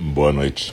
Boa 0.00 0.32
noite. 0.32 0.72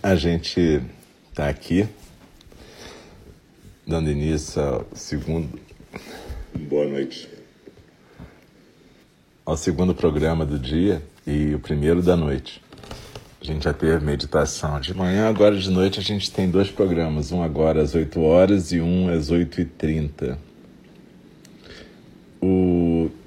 A 0.00 0.14
gente 0.14 0.80
está 1.28 1.48
aqui 1.48 1.88
dando 3.84 4.08
início 4.08 4.62
ao 4.62 4.86
segundo. 4.94 5.58
Boa 6.54 6.86
noite. 6.86 7.28
Ao 9.44 9.56
segundo 9.56 9.92
programa 9.92 10.46
do 10.46 10.56
dia 10.56 11.02
e 11.26 11.52
o 11.52 11.58
primeiro 11.58 12.00
da 12.00 12.16
noite. 12.16 12.62
A 13.40 13.44
gente 13.44 13.64
já 13.64 13.74
teve 13.74 14.04
meditação 14.04 14.78
de 14.80 14.94
manhã, 14.94 15.28
agora 15.28 15.58
de 15.58 15.68
noite 15.68 15.98
a 15.98 16.02
gente 16.02 16.30
tem 16.30 16.48
dois 16.48 16.70
programas, 16.70 17.32
um 17.32 17.42
agora 17.42 17.82
às 17.82 17.96
8 17.96 18.20
horas 18.20 18.70
e 18.70 18.80
um 18.80 19.08
às 19.08 19.32
8h30. 19.32 20.38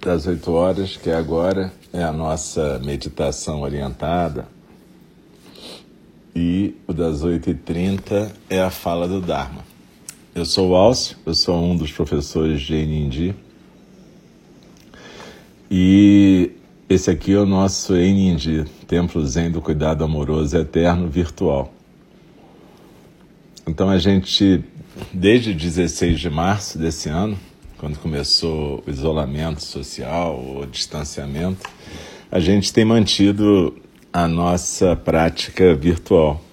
Das 0.10 0.26
8 0.26 0.52
horas, 0.52 0.98
que 0.98 1.12
agora, 1.12 1.72
é 1.94 2.02
a 2.02 2.12
nossa 2.12 2.82
meditação 2.84 3.62
orientada. 3.62 4.48
E 6.36 6.76
o 6.88 6.94
das 6.94 7.24
8h30 7.24 8.32
é 8.50 8.60
a 8.60 8.72
fala 8.72 9.08
do 9.08 9.22
Dharma. 9.22 9.64
Eu 10.34 10.46
sou 10.46 10.72
o 10.72 10.76
Alcio, 10.76 11.16
eu 11.28 11.36
sou 11.36 11.64
um 11.64 11.78
dos 11.78 11.92
professores 11.92 12.60
de 12.60 12.74
Enindi. 12.74 13.36
E 15.70 16.54
esse 16.90 17.12
aqui 17.12 17.34
é 17.34 17.38
o 17.38 17.46
nosso 17.46 17.96
Enindi, 17.96 18.66
Templo 18.88 19.24
Zen 19.24 19.52
do 19.52 19.62
Cuidado 19.62 20.04
Amoroso 20.04 20.58
Eterno 20.58 21.08
Virtual. 21.08 21.72
Então 23.68 23.88
a 23.88 24.00
gente, 24.00 24.64
desde 25.14 25.54
16 25.54 26.20
de 26.20 26.32
março 26.32 26.80
desse 26.80 27.10
ano, 27.10 27.38
quando 27.80 27.98
começou 27.98 28.84
o 28.86 28.90
isolamento 28.90 29.64
social, 29.64 30.38
o 30.38 30.66
distanciamento, 30.66 31.68
a 32.30 32.40
gente 32.40 32.74
tem 32.74 32.84
mantido 32.84 33.74
a 34.12 34.28
nossa 34.28 34.98
prática 34.98 35.74
virtual 35.74 36.44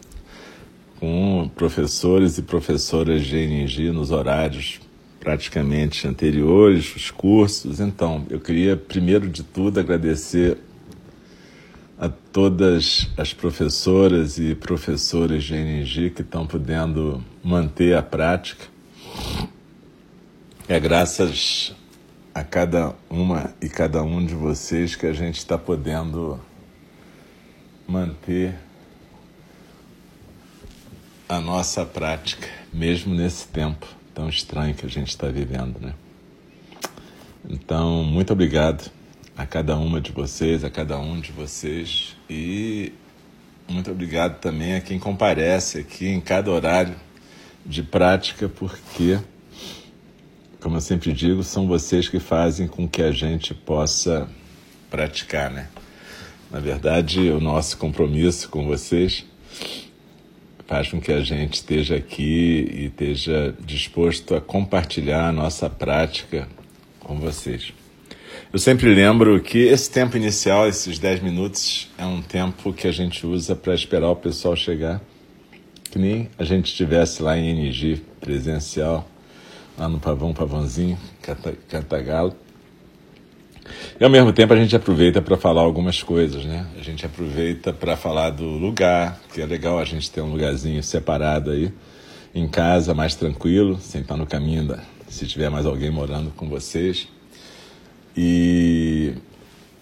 com 1.01 1.51
professores 1.55 2.39
e 2.39 2.43
professoras 2.43 3.25
de 3.25 3.37
ENG 3.37 3.91
nos 3.91 4.13
horários 4.13 4.81
praticamente 5.19 6.07
anteriores, 6.07 6.95
os 6.95 7.11
cursos. 7.11 7.81
Então, 7.81 8.25
eu 8.31 8.39
queria, 8.39 8.77
primeiro 8.77 9.29
de 9.29 9.43
tudo, 9.43 9.81
agradecer 9.81 10.59
a 11.99 12.09
todas 12.09 13.11
as 13.17 13.35
professoras 13.35 14.39
e 14.39 14.55
professores 14.55 15.43
de 15.43 15.57
ENG 15.57 16.11
que 16.11 16.23
estão 16.23 16.47
podendo 16.47 17.21
manter 17.43 17.97
a 17.97 18.03
prática 18.03 18.77
é 20.69 20.81
graças 20.81 21.73
a 22.35 22.43
cada 22.43 22.93
uma 23.09 23.55
e 23.63 23.69
cada 23.69 24.03
um 24.03 24.27
de 24.27 24.35
vocês 24.35 24.97
que 24.97 25.07
a 25.07 25.13
gente 25.13 25.39
está 25.39 25.57
podendo 25.57 26.41
manter 27.87 28.53
a 31.29 31.39
nossa 31.41 31.87
prática, 31.87 32.49
mesmo 32.73 33.15
nesse 33.15 33.47
tempo 33.47 33.87
tão 34.13 34.29
estranho 34.29 34.75
que 34.75 34.85
a 34.85 34.89
gente 34.89 35.09
está 35.09 35.29
vivendo, 35.29 35.79
né? 35.81 35.95
Então, 37.49 38.03
muito 38.03 38.33
obrigado 38.33 38.91
a 39.37 39.47
cada 39.47 39.77
uma 39.77 40.01
de 40.01 40.11
vocês, 40.11 40.65
a 40.65 40.71
cada 40.71 40.99
um 40.99 41.21
de 41.21 41.31
vocês 41.31 42.17
e 42.29 42.93
muito 43.69 43.89
obrigado 43.93 44.41
também 44.41 44.75
a 44.75 44.81
quem 44.81 44.99
comparece 44.99 45.79
aqui 45.79 46.09
em 46.09 46.21
cada 46.21 46.51
horário 46.51 46.97
de 47.65 47.85
prática, 47.85 48.49
porque 48.49 49.21
como 50.61 50.77
eu 50.77 50.81
sempre 50.81 51.13
digo, 51.13 51.43
são 51.43 51.67
vocês 51.67 52.09
que 52.09 52.19
fazem 52.19 52.67
com 52.67 52.89
que 52.89 53.03
a 53.03 53.13
gente 53.13 53.55
possa 53.55 54.29
praticar, 54.91 55.51
né? 55.51 55.69
Na 56.51 56.61
verdade, 56.61 57.31
o 57.31 57.41
nosso 57.41 57.77
compromisso 57.77 58.49
com 58.49 58.67
vocês 58.67 59.25
faz 60.67 60.89
com 60.89 61.01
que 61.01 61.13
a 61.13 61.21
gente 61.21 61.55
esteja 61.55 61.97
aqui 61.97 62.69
e 62.73 62.87
esteja 62.87 63.55
disposto 63.65 64.35
a 64.35 64.41
compartilhar 64.41 65.29
a 65.29 65.33
nossa 65.33 65.71
prática 65.71 66.49
com 67.01 67.19
vocês. 67.19 67.73
Eu 68.53 68.59
sempre 68.59 68.95
lembro 68.95 69.41
que 69.41 69.59
esse 69.59 69.91
tempo 69.91 70.17
inicial, 70.17 70.69
esses 70.69 70.99
10 70.99 71.23
minutos, 71.23 71.89
é 71.99 72.05
um 72.05 72.23
tempo 72.23 72.73
que 72.73 72.87
a 72.87 72.93
gente 72.93 73.27
usa 73.27 73.55
para 73.55 73.75
esperar 73.75 74.11
o 74.11 74.17
pessoal 74.17 74.57
chegar. 74.57 75.01
Que 75.91 75.99
nem 75.99 76.29
a 76.39 76.45
gente 76.45 76.67
estivesse 76.67 77.23
lá 77.23 77.37
em 77.37 77.51
NG 77.51 78.03
presencial 78.21 79.09
lá 79.79 79.89
no 79.89 79.99
Pavão 79.99 80.33
Pavãozinho, 80.33 80.99
Cantagalo. 81.69 82.35
E 83.99 84.05
ao 84.05 84.11
mesmo 84.11 84.33
tempo 84.33 84.53
a 84.53 84.57
gente 84.57 84.75
aproveita 84.77 85.21
para 85.21 85.37
falar 85.37 85.63
algumas 85.63 86.03
coisas, 86.03 86.45
né? 86.45 86.67
A 86.79 86.83
gente 86.83 87.05
aproveita 87.05 87.73
para 87.73 87.97
falar 87.97 88.31
do 88.31 88.45
lugar, 88.45 89.21
que 89.33 89.41
é 89.41 89.47
legal 89.47 89.79
a 89.79 89.85
gente 89.85 90.11
ter 90.11 90.21
um 90.21 90.31
lugarzinho 90.31 90.83
separado 90.83 91.51
aí, 91.51 91.73
em 92.35 92.47
casa, 92.47 92.95
mais 92.95 93.15
tranquilo, 93.15 93.79
sem 93.81 94.03
estar 94.03 94.17
no 94.17 94.27
caminho 94.27 94.67
da, 94.67 94.79
se 95.09 95.27
tiver 95.27 95.51
mais 95.51 95.67
alguém 95.67 95.91
morando 95.91 96.31
com 96.31 96.49
vocês. 96.49 97.09
E 98.17 99.15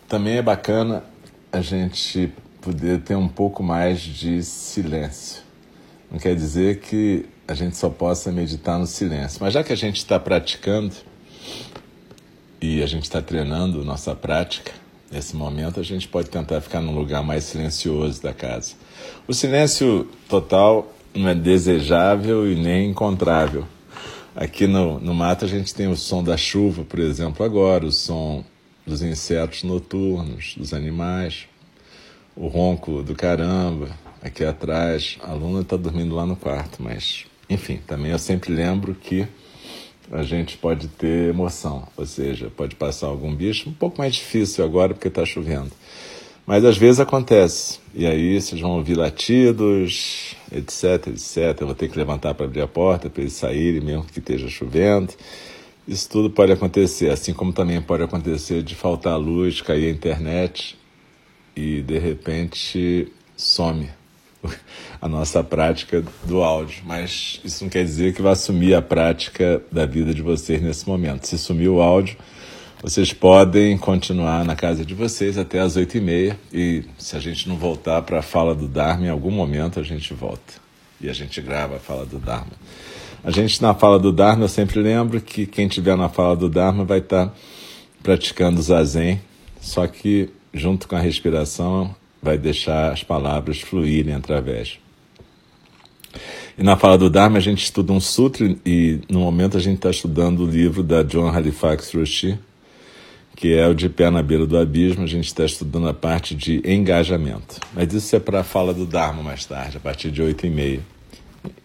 também 0.08 0.38
é 0.38 0.42
bacana 0.42 1.04
a 1.52 1.60
gente 1.60 2.32
poder 2.60 3.00
ter 3.00 3.16
um 3.16 3.28
pouco 3.28 3.62
mais 3.62 4.00
de 4.00 4.42
silêncio. 4.42 5.42
Não 6.10 6.18
quer 6.18 6.34
dizer 6.34 6.80
que 6.80 7.26
a 7.46 7.54
gente 7.54 7.76
só 7.76 7.90
possa 7.90 8.32
meditar 8.32 8.78
no 8.78 8.86
silêncio. 8.86 9.38
Mas 9.40 9.52
já 9.52 9.62
que 9.62 9.72
a 9.72 9.76
gente 9.76 9.98
está 9.98 10.18
praticando 10.18 10.94
e 12.60 12.82
a 12.82 12.86
gente 12.86 13.04
está 13.04 13.20
treinando 13.20 13.84
nossa 13.84 14.14
prática, 14.14 14.72
nesse 15.10 15.36
momento 15.36 15.78
a 15.78 15.82
gente 15.82 16.08
pode 16.08 16.30
tentar 16.30 16.60
ficar 16.60 16.80
num 16.80 16.94
lugar 16.94 17.22
mais 17.22 17.44
silencioso 17.44 18.22
da 18.22 18.32
casa. 18.32 18.74
O 19.28 19.34
silêncio 19.34 20.08
total 20.28 20.92
não 21.14 21.28
é 21.28 21.34
desejável 21.34 22.50
e 22.50 22.54
nem 22.54 22.90
encontrável. 22.90 23.66
Aqui 24.34 24.66
no, 24.66 24.98
no 24.98 25.14
mato 25.14 25.44
a 25.44 25.48
gente 25.48 25.74
tem 25.74 25.86
o 25.86 25.96
som 25.96 26.24
da 26.24 26.36
chuva, 26.36 26.84
por 26.84 26.98
exemplo, 26.98 27.44
agora, 27.44 27.86
o 27.86 27.92
som 27.92 28.44
dos 28.84 29.02
insetos 29.02 29.62
noturnos, 29.62 30.54
dos 30.56 30.74
animais, 30.74 31.46
o 32.34 32.48
ronco 32.48 33.02
do 33.02 33.14
caramba. 33.14 33.90
Aqui 34.20 34.44
atrás, 34.44 35.18
a 35.22 35.32
Luna 35.34 35.60
está 35.60 35.76
dormindo 35.76 36.14
lá 36.14 36.24
no 36.24 36.34
quarto, 36.34 36.82
mas 36.82 37.26
enfim, 37.48 37.80
também 37.86 38.12
eu 38.12 38.18
sempre 38.18 38.52
lembro 38.52 38.94
que 38.94 39.26
a 40.10 40.22
gente 40.22 40.56
pode 40.56 40.88
ter 40.88 41.30
emoção, 41.30 41.86
ou 41.96 42.06
seja, 42.06 42.50
pode 42.54 42.74
passar 42.74 43.06
algum 43.06 43.34
bicho, 43.34 43.68
um 43.68 43.72
pouco 43.72 43.98
mais 43.98 44.14
difícil 44.14 44.64
agora 44.64 44.94
porque 44.94 45.08
está 45.08 45.24
chovendo. 45.24 45.72
Mas 46.46 46.62
às 46.64 46.76
vezes 46.76 47.00
acontece, 47.00 47.80
e 47.94 48.06
aí 48.06 48.38
vocês 48.38 48.60
vão 48.60 48.72
ouvir 48.72 48.96
latidos, 48.96 50.34
etc, 50.52 51.08
etc. 51.08 51.60
Eu 51.60 51.66
vou 51.68 51.74
ter 51.74 51.88
que 51.88 51.96
levantar 51.96 52.34
para 52.34 52.44
abrir 52.44 52.60
a 52.60 52.68
porta 52.68 53.08
para 53.08 53.22
eles 53.22 53.32
saírem, 53.32 53.80
mesmo 53.80 54.04
que 54.04 54.18
esteja 54.18 54.48
chovendo. 54.48 55.14
Isso 55.88 56.08
tudo 56.08 56.28
pode 56.30 56.52
acontecer, 56.52 57.10
assim 57.10 57.32
como 57.32 57.52
também 57.52 57.80
pode 57.80 58.02
acontecer 58.02 58.62
de 58.62 58.74
faltar 58.74 59.18
luz, 59.18 59.62
cair 59.62 59.86
a 59.86 59.90
internet 59.90 60.78
e 61.56 61.80
de 61.82 61.98
repente 61.98 63.10
some 63.36 63.88
a 65.00 65.08
nossa 65.08 65.42
prática 65.42 66.02
do 66.24 66.42
áudio, 66.42 66.82
mas 66.84 67.40
isso 67.44 67.64
não 67.64 67.70
quer 67.70 67.84
dizer 67.84 68.14
que 68.14 68.22
vai 68.22 68.34
sumir 68.36 68.74
a 68.74 68.82
prática 68.82 69.62
da 69.70 69.86
vida 69.86 70.14
de 70.14 70.22
vocês 70.22 70.62
nesse 70.62 70.88
momento. 70.88 71.26
Se 71.26 71.38
sumir 71.38 71.68
o 71.68 71.80
áudio, 71.80 72.16
vocês 72.82 73.12
podem 73.12 73.78
continuar 73.78 74.44
na 74.44 74.54
casa 74.54 74.84
de 74.84 74.94
vocês 74.94 75.38
até 75.38 75.60
as 75.60 75.76
oito 75.76 75.96
e 75.96 76.00
meia 76.00 76.38
e 76.52 76.84
se 76.98 77.16
a 77.16 77.20
gente 77.20 77.48
não 77.48 77.56
voltar 77.56 78.02
para 78.02 78.18
a 78.18 78.22
fala 78.22 78.54
do 78.54 78.68
Dharma, 78.68 79.06
em 79.06 79.10
algum 79.10 79.30
momento 79.30 79.80
a 79.80 79.82
gente 79.82 80.12
volta 80.12 80.54
e 81.00 81.08
a 81.08 81.12
gente 81.12 81.40
grava 81.40 81.76
a 81.76 81.78
fala 81.78 82.04
do 82.04 82.18
Dharma. 82.18 82.52
A 83.22 83.30
gente 83.30 83.62
na 83.62 83.72
fala 83.74 83.98
do 83.98 84.12
Dharma, 84.12 84.44
eu 84.44 84.48
sempre 84.48 84.80
lembro 84.80 85.18
que 85.18 85.46
quem 85.46 85.66
estiver 85.66 85.96
na 85.96 86.10
fala 86.10 86.36
do 86.36 86.48
Dharma 86.48 86.84
vai 86.84 86.98
estar 86.98 87.28
tá 87.28 87.34
praticando 88.02 88.60
zazen, 88.60 89.18
só 89.60 89.86
que 89.86 90.28
junto 90.52 90.86
com 90.86 90.94
a 90.94 91.00
respiração 91.00 91.94
vai 92.24 92.38
deixar 92.38 92.90
as 92.90 93.04
palavras 93.04 93.60
fluírem 93.60 94.14
através. 94.14 94.78
E 96.56 96.62
na 96.62 96.76
fala 96.76 96.96
do 96.96 97.10
Dharma 97.10 97.38
a 97.38 97.40
gente 97.40 97.62
estuda 97.62 97.92
um 97.92 98.00
sutra 98.00 98.56
e 98.64 99.00
no 99.10 99.20
momento 99.20 99.56
a 99.56 99.60
gente 99.60 99.76
está 99.76 99.90
estudando 99.90 100.40
o 100.40 100.46
livro 100.46 100.82
da 100.82 101.02
John 101.02 101.28
Halifax 101.28 101.92
Roshi, 101.92 102.38
que 103.36 103.52
é 103.52 103.66
o 103.66 103.74
de 103.74 103.88
pé 103.88 104.08
na 104.08 104.22
beira 104.22 104.46
do 104.46 104.56
abismo. 104.56 105.04
A 105.04 105.06
gente 105.06 105.26
está 105.26 105.44
estudando 105.44 105.88
a 105.88 105.92
parte 105.92 106.34
de 106.34 106.62
engajamento. 106.64 107.60
Mas 107.74 107.92
isso 107.92 108.14
é 108.16 108.20
para 108.20 108.40
a 108.40 108.44
fala 108.44 108.72
do 108.72 108.86
Dharma 108.86 109.22
mais 109.22 109.44
tarde, 109.44 109.76
a 109.76 109.80
partir 109.80 110.10
de 110.10 110.22
8 110.22 110.46
e 110.46 110.50
meia. 110.50 110.80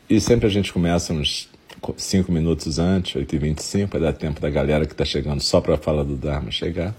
E 0.09 0.19
sempre 0.19 0.47
a 0.47 0.49
gente 0.49 0.73
começa 0.73 1.13
uns 1.13 1.47
5 1.95 2.31
minutos 2.31 2.79
antes, 2.79 3.15
8 3.15 3.35
e 3.35 3.39
25 3.39 3.89
para 3.89 3.99
dar 3.99 4.13
tempo 4.13 4.41
da 4.41 4.49
galera 4.49 4.85
que 4.85 4.91
está 4.91 5.05
chegando 5.05 5.39
só 5.39 5.61
para 5.61 5.75
a 5.75 5.77
fala 5.77 6.03
do 6.03 6.15
Dharma 6.15 6.51
chegar. 6.51 6.95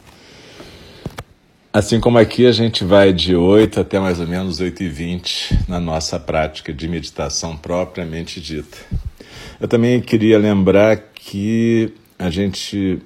Assim 1.72 2.00
como 2.00 2.18
aqui, 2.18 2.46
a 2.46 2.52
gente 2.52 2.82
vai 2.82 3.12
de 3.12 3.36
8 3.36 3.78
até 3.78 4.00
mais 4.00 4.18
ou 4.18 4.26
menos 4.26 4.58
8 4.58 4.82
e 4.82 4.88
20 4.88 5.68
na 5.68 5.78
nossa 5.78 6.18
prática 6.18 6.72
de 6.72 6.88
meditação 6.88 7.56
propriamente 7.56 8.40
dita. 8.40 8.76
Eu 9.60 9.68
também 9.68 10.00
queria 10.00 10.36
lembrar 10.36 10.96
que 11.14 11.94
a 12.18 12.28
gente 12.28 12.98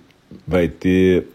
vai 0.48 0.66
ter 0.66 1.26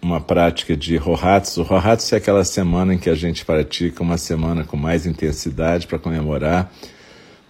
uma 0.00 0.20
prática 0.20 0.76
de 0.76 0.96
Rohatsu. 0.96 1.64
Rohatsu 1.64 2.14
é 2.14 2.18
aquela 2.18 2.44
semana 2.44 2.94
em 2.94 2.98
que 2.98 3.10
a 3.10 3.16
gente 3.16 3.44
pratica 3.44 4.00
uma 4.00 4.16
semana 4.16 4.62
com 4.62 4.76
mais 4.76 5.06
intensidade 5.06 5.88
para 5.88 5.98
comemorar 5.98 6.72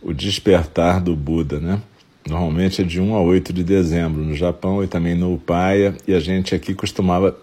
o 0.00 0.14
despertar 0.14 0.98
do 0.98 1.14
Buda, 1.14 1.60
né? 1.60 1.78
Normalmente 2.26 2.80
é 2.80 2.84
de 2.84 3.02
1 3.02 3.14
a 3.14 3.20
8 3.20 3.52
de 3.52 3.64
dezembro 3.64 4.22
no 4.22 4.34
Japão 4.34 4.82
e 4.82 4.86
também 4.86 5.14
no 5.14 5.34
Upaya, 5.34 5.94
e 6.08 6.14
a 6.14 6.20
gente 6.20 6.54
aqui 6.54 6.72
costumava 6.72 7.36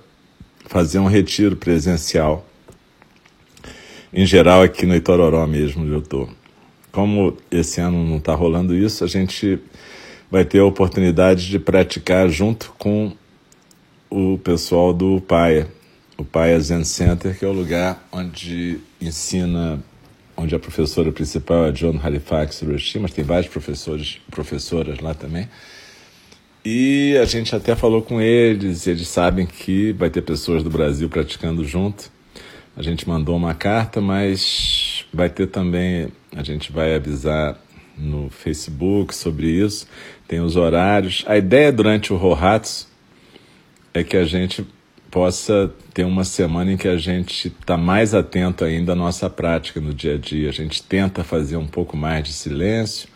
fazer 0.66 1.00
um 1.00 1.08
retiro 1.08 1.56
presencial. 1.56 2.46
Em 4.14 4.26
geral 4.26 4.62
aqui 4.62 4.86
no 4.86 4.96
Itororó 4.96 5.46
mesmo, 5.48 5.84
onde 5.84 5.92
eu 5.92 6.00
estou. 6.00 6.30
Como 6.92 7.38
esse 7.50 7.80
ano 7.80 8.06
não 8.06 8.18
está 8.18 8.36
rolando 8.36 8.76
isso, 8.76 9.04
a 9.04 9.08
gente 9.08 9.60
vai 10.30 10.46
ter 10.46 10.60
a 10.60 10.66
oportunidade 10.66 11.50
de 11.50 11.60
praticar 11.60 12.30
junto 12.30 12.74
com 12.78 13.14
o 14.10 14.38
pessoal 14.38 14.94
do 14.94 15.22
Paia, 15.22 15.70
o 16.18 16.26
Paia 16.26 16.60
Zen 16.60 16.84
Center, 16.84 17.38
que 17.38 17.46
é 17.46 17.48
o 17.48 17.54
lugar 17.54 18.06
onde 18.12 18.80
ensina, 19.02 19.82
onde 20.36 20.54
a 20.54 20.60
professora 20.60 21.12
principal 21.12 21.68
é 21.68 21.72
John 21.72 22.00
Halifax 22.02 22.62
Hiroshi, 22.62 23.00
mas 23.00 23.12
tem 23.12 23.24
vários 23.24 23.50
professores 23.50 24.20
professoras 24.30 25.00
lá 25.00 25.14
também. 25.14 25.48
E 26.64 27.18
a 27.18 27.26
gente 27.26 27.56
até 27.56 27.76
falou 27.76 28.04
com 28.04 28.22
eles, 28.22 28.86
eles 28.86 29.08
sabem 29.08 29.48
que 29.48 29.92
vai 29.94 30.12
ter 30.12 30.22
pessoas 30.22 30.62
do 30.64 30.70
Brasil 30.70 31.10
praticando 31.10 31.66
junto. 31.66 32.12
A 32.78 32.84
gente 32.84 33.08
mandou 33.10 33.36
uma 33.36 33.56
carta, 33.56 34.00
mas 34.00 35.06
vai 35.12 35.28
ter 35.28 35.48
também, 35.48 36.10
a 36.36 36.44
gente 36.44 36.72
vai 36.72 36.94
avisar 36.94 37.60
no 37.98 38.30
Facebook 38.30 39.14
sobre 39.14 39.48
isso, 39.48 39.88
tem 40.28 40.40
os 40.40 40.56
horários. 40.56 41.24
A 41.28 41.36
ideia 41.36 41.72
durante 41.72 42.14
o 42.14 42.16
Rohatsu 42.16 42.88
é 43.92 44.04
que 44.04 44.16
a 44.16 44.24
gente 44.24 44.66
possa 45.10 45.74
ter 45.94 46.06
uma 46.06 46.24
semana 46.24 46.72
em 46.72 46.78
que 46.78 46.88
a 46.88 46.96
gente 46.96 47.48
está 47.48 47.76
mais 47.76 48.14
atento 48.14 48.64
ainda 48.64 48.94
à 48.94 48.96
nossa 48.96 49.30
prática 49.30 49.82
no 49.82 49.94
dia 49.94 50.14
a 50.14 50.18
dia. 50.18 50.50
A 50.50 50.54
gente 50.54 50.82
tenta 50.84 51.24
fazer 51.24 51.58
um 51.58 51.68
pouco 51.68 51.98
mais 51.98 52.24
de 52.24 52.32
silêncio. 52.32 53.10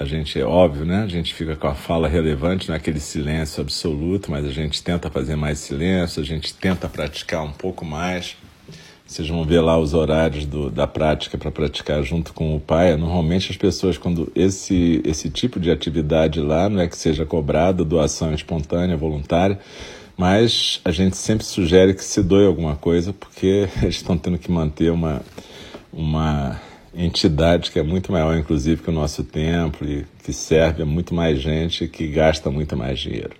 A 0.00 0.04
gente, 0.04 0.38
é 0.38 0.44
óbvio, 0.44 0.84
né? 0.84 1.02
A 1.02 1.08
gente 1.08 1.34
fica 1.34 1.56
com 1.56 1.66
a 1.66 1.74
fala 1.74 2.06
relevante 2.06 2.68
naquele 2.68 3.00
silêncio 3.00 3.60
absoluto, 3.60 4.30
mas 4.30 4.46
a 4.46 4.50
gente 4.50 4.80
tenta 4.80 5.10
fazer 5.10 5.34
mais 5.34 5.58
silêncio, 5.58 6.22
a 6.22 6.24
gente 6.24 6.54
tenta 6.54 6.88
praticar 6.88 7.42
um 7.42 7.50
pouco 7.50 7.84
mais. 7.84 8.36
Vocês 9.04 9.28
vão 9.28 9.42
ver 9.42 9.60
lá 9.60 9.76
os 9.76 9.94
horários 9.94 10.46
do, 10.46 10.70
da 10.70 10.86
prática 10.86 11.36
para 11.36 11.50
praticar 11.50 12.00
junto 12.04 12.32
com 12.32 12.54
o 12.54 12.60
pai. 12.60 12.96
Normalmente 12.96 13.50
as 13.50 13.56
pessoas, 13.56 13.98
quando 13.98 14.30
esse, 14.36 15.02
esse 15.04 15.30
tipo 15.30 15.58
de 15.58 15.68
atividade 15.68 16.40
lá, 16.40 16.68
não 16.68 16.80
é 16.80 16.86
que 16.86 16.96
seja 16.96 17.26
cobrada, 17.26 17.82
doação 17.82 18.32
espontânea, 18.32 18.96
voluntária, 18.96 19.58
mas 20.16 20.80
a 20.84 20.92
gente 20.92 21.16
sempre 21.16 21.44
sugere 21.44 21.92
que 21.92 22.04
se 22.04 22.22
doe 22.22 22.46
alguma 22.46 22.76
coisa, 22.76 23.12
porque 23.12 23.68
eles 23.82 23.96
estão 23.96 24.16
tendo 24.16 24.38
que 24.38 24.52
manter 24.52 24.92
uma, 24.92 25.22
uma 25.92 26.60
entidade 27.04 27.70
que 27.70 27.78
é 27.78 27.82
muito 27.82 28.10
maior, 28.10 28.36
inclusive, 28.36 28.82
que 28.82 28.90
o 28.90 28.92
nosso 28.92 29.22
templo, 29.22 29.88
e 29.88 30.04
que 30.24 30.32
serve 30.32 30.82
a 30.82 30.86
muito 30.86 31.14
mais 31.14 31.40
gente 31.40 31.84
e 31.84 31.88
que 31.88 32.08
gasta 32.08 32.50
muito 32.50 32.76
mais 32.76 32.98
dinheiro. 32.98 33.36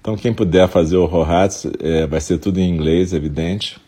Então, 0.00 0.16
quem 0.16 0.32
puder 0.32 0.68
fazer 0.68 0.96
o 0.96 1.06
Rohatsu, 1.06 1.72
é, 1.80 2.06
vai 2.06 2.20
ser 2.20 2.38
tudo 2.38 2.60
em 2.60 2.68
inglês, 2.68 3.12
evidente 3.12 3.80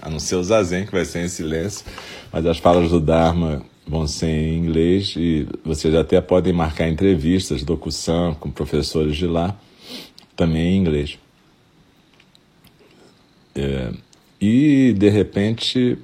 a 0.00 0.10
não 0.10 0.18
ser 0.18 0.36
o 0.36 0.44
Zazen, 0.44 0.84
que 0.84 0.92
vai 0.92 1.04
ser 1.04 1.24
em 1.24 1.28
silêncio, 1.28 1.86
mas 2.30 2.44
as 2.44 2.58
falas 2.58 2.90
do 2.90 3.00
Dharma 3.00 3.62
vão 3.86 4.06
ser 4.06 4.28
em 4.28 4.58
inglês 4.58 5.14
e 5.16 5.46
vocês 5.64 5.94
até 5.94 6.20
podem 6.20 6.52
marcar 6.52 6.88
entrevistas, 6.88 7.64
locução 7.64 8.34
com 8.34 8.50
professores 8.50 9.16
de 9.16 9.26
lá, 9.26 9.56
também 10.36 10.74
em 10.74 10.76
inglês. 10.78 11.18
É, 13.54 13.92
e, 14.40 14.92
de 14.92 15.08
repente, 15.08 15.98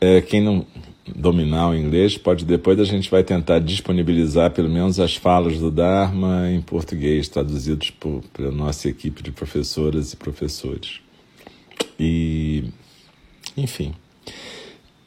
é, 0.00 0.20
quem 0.20 0.40
não 0.40 0.66
dominar 1.14 1.70
o 1.70 1.76
inglês, 1.76 2.16
pode 2.16 2.44
depois 2.44 2.78
a 2.80 2.84
gente 2.84 3.10
vai 3.10 3.22
tentar 3.22 3.58
disponibilizar 3.58 4.50
pelo 4.50 4.68
menos 4.68 4.98
as 5.00 5.16
falas 5.16 5.58
do 5.58 5.70
Dharma 5.70 6.50
em 6.50 6.60
português, 6.60 7.28
traduzidos 7.28 7.90
por, 7.90 8.22
pela 8.32 8.50
nossa 8.50 8.88
equipe 8.88 9.22
de 9.22 9.30
professoras 9.30 10.12
e 10.12 10.16
professores. 10.16 11.00
E 11.98 12.64
enfim. 13.56 13.94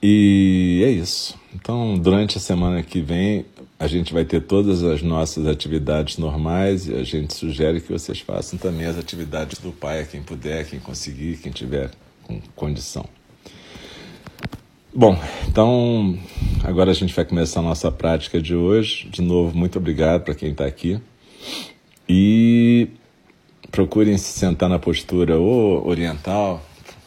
E 0.02 0.82
é 0.84 0.90
isso. 0.90 1.40
Então, 1.54 1.98
durante 1.98 2.38
a 2.38 2.42
semana 2.42 2.82
que 2.82 3.02
vem, 3.02 3.46
a 3.80 3.88
gente 3.88 4.14
vai 4.14 4.26
ter 4.26 4.42
todas 4.42 4.84
as 4.84 5.02
nossas 5.02 5.46
atividades 5.48 6.18
normais 6.18 6.88
e 6.88 6.96
a 6.96 7.04
gente 7.04 7.34
sugere 7.34 7.82
que 7.82 7.92
vocês 7.92 8.20
façam 8.20 8.58
também 8.58 8.86
as 8.86 8.98
atividades 8.98 9.60
do 9.60 9.72
pai, 9.72 10.08
quem 10.10 10.22
puder, 10.22 10.68
quem 10.68 10.80
conseguir, 10.80 11.38
quem 11.38 11.52
tiver 11.52 11.92
com 12.24 12.40
condição. 12.56 13.08
Bom, 14.94 15.18
então 15.48 16.20
agora 16.66 16.92
a 16.92 16.94
gente 16.94 17.14
vai 17.14 17.24
começar 17.24 17.62
a 17.62 17.64
nossa 17.64 17.90
prática 17.90 18.42
de 18.42 18.54
hoje. 18.54 19.08
De 19.08 19.22
novo, 19.22 19.58
muito 19.58 19.78
obrigado 19.80 20.24
para 20.24 20.36
quem 20.36 20.52
está 20.52 20.66
aqui. 20.66 21.00
E 22.10 22.90
procurem 23.72 24.18
se 24.18 24.38
sentar 24.38 24.68
na 24.68 24.78
postura 24.78 25.40
ou 25.40 25.88
oriental, 25.88 26.62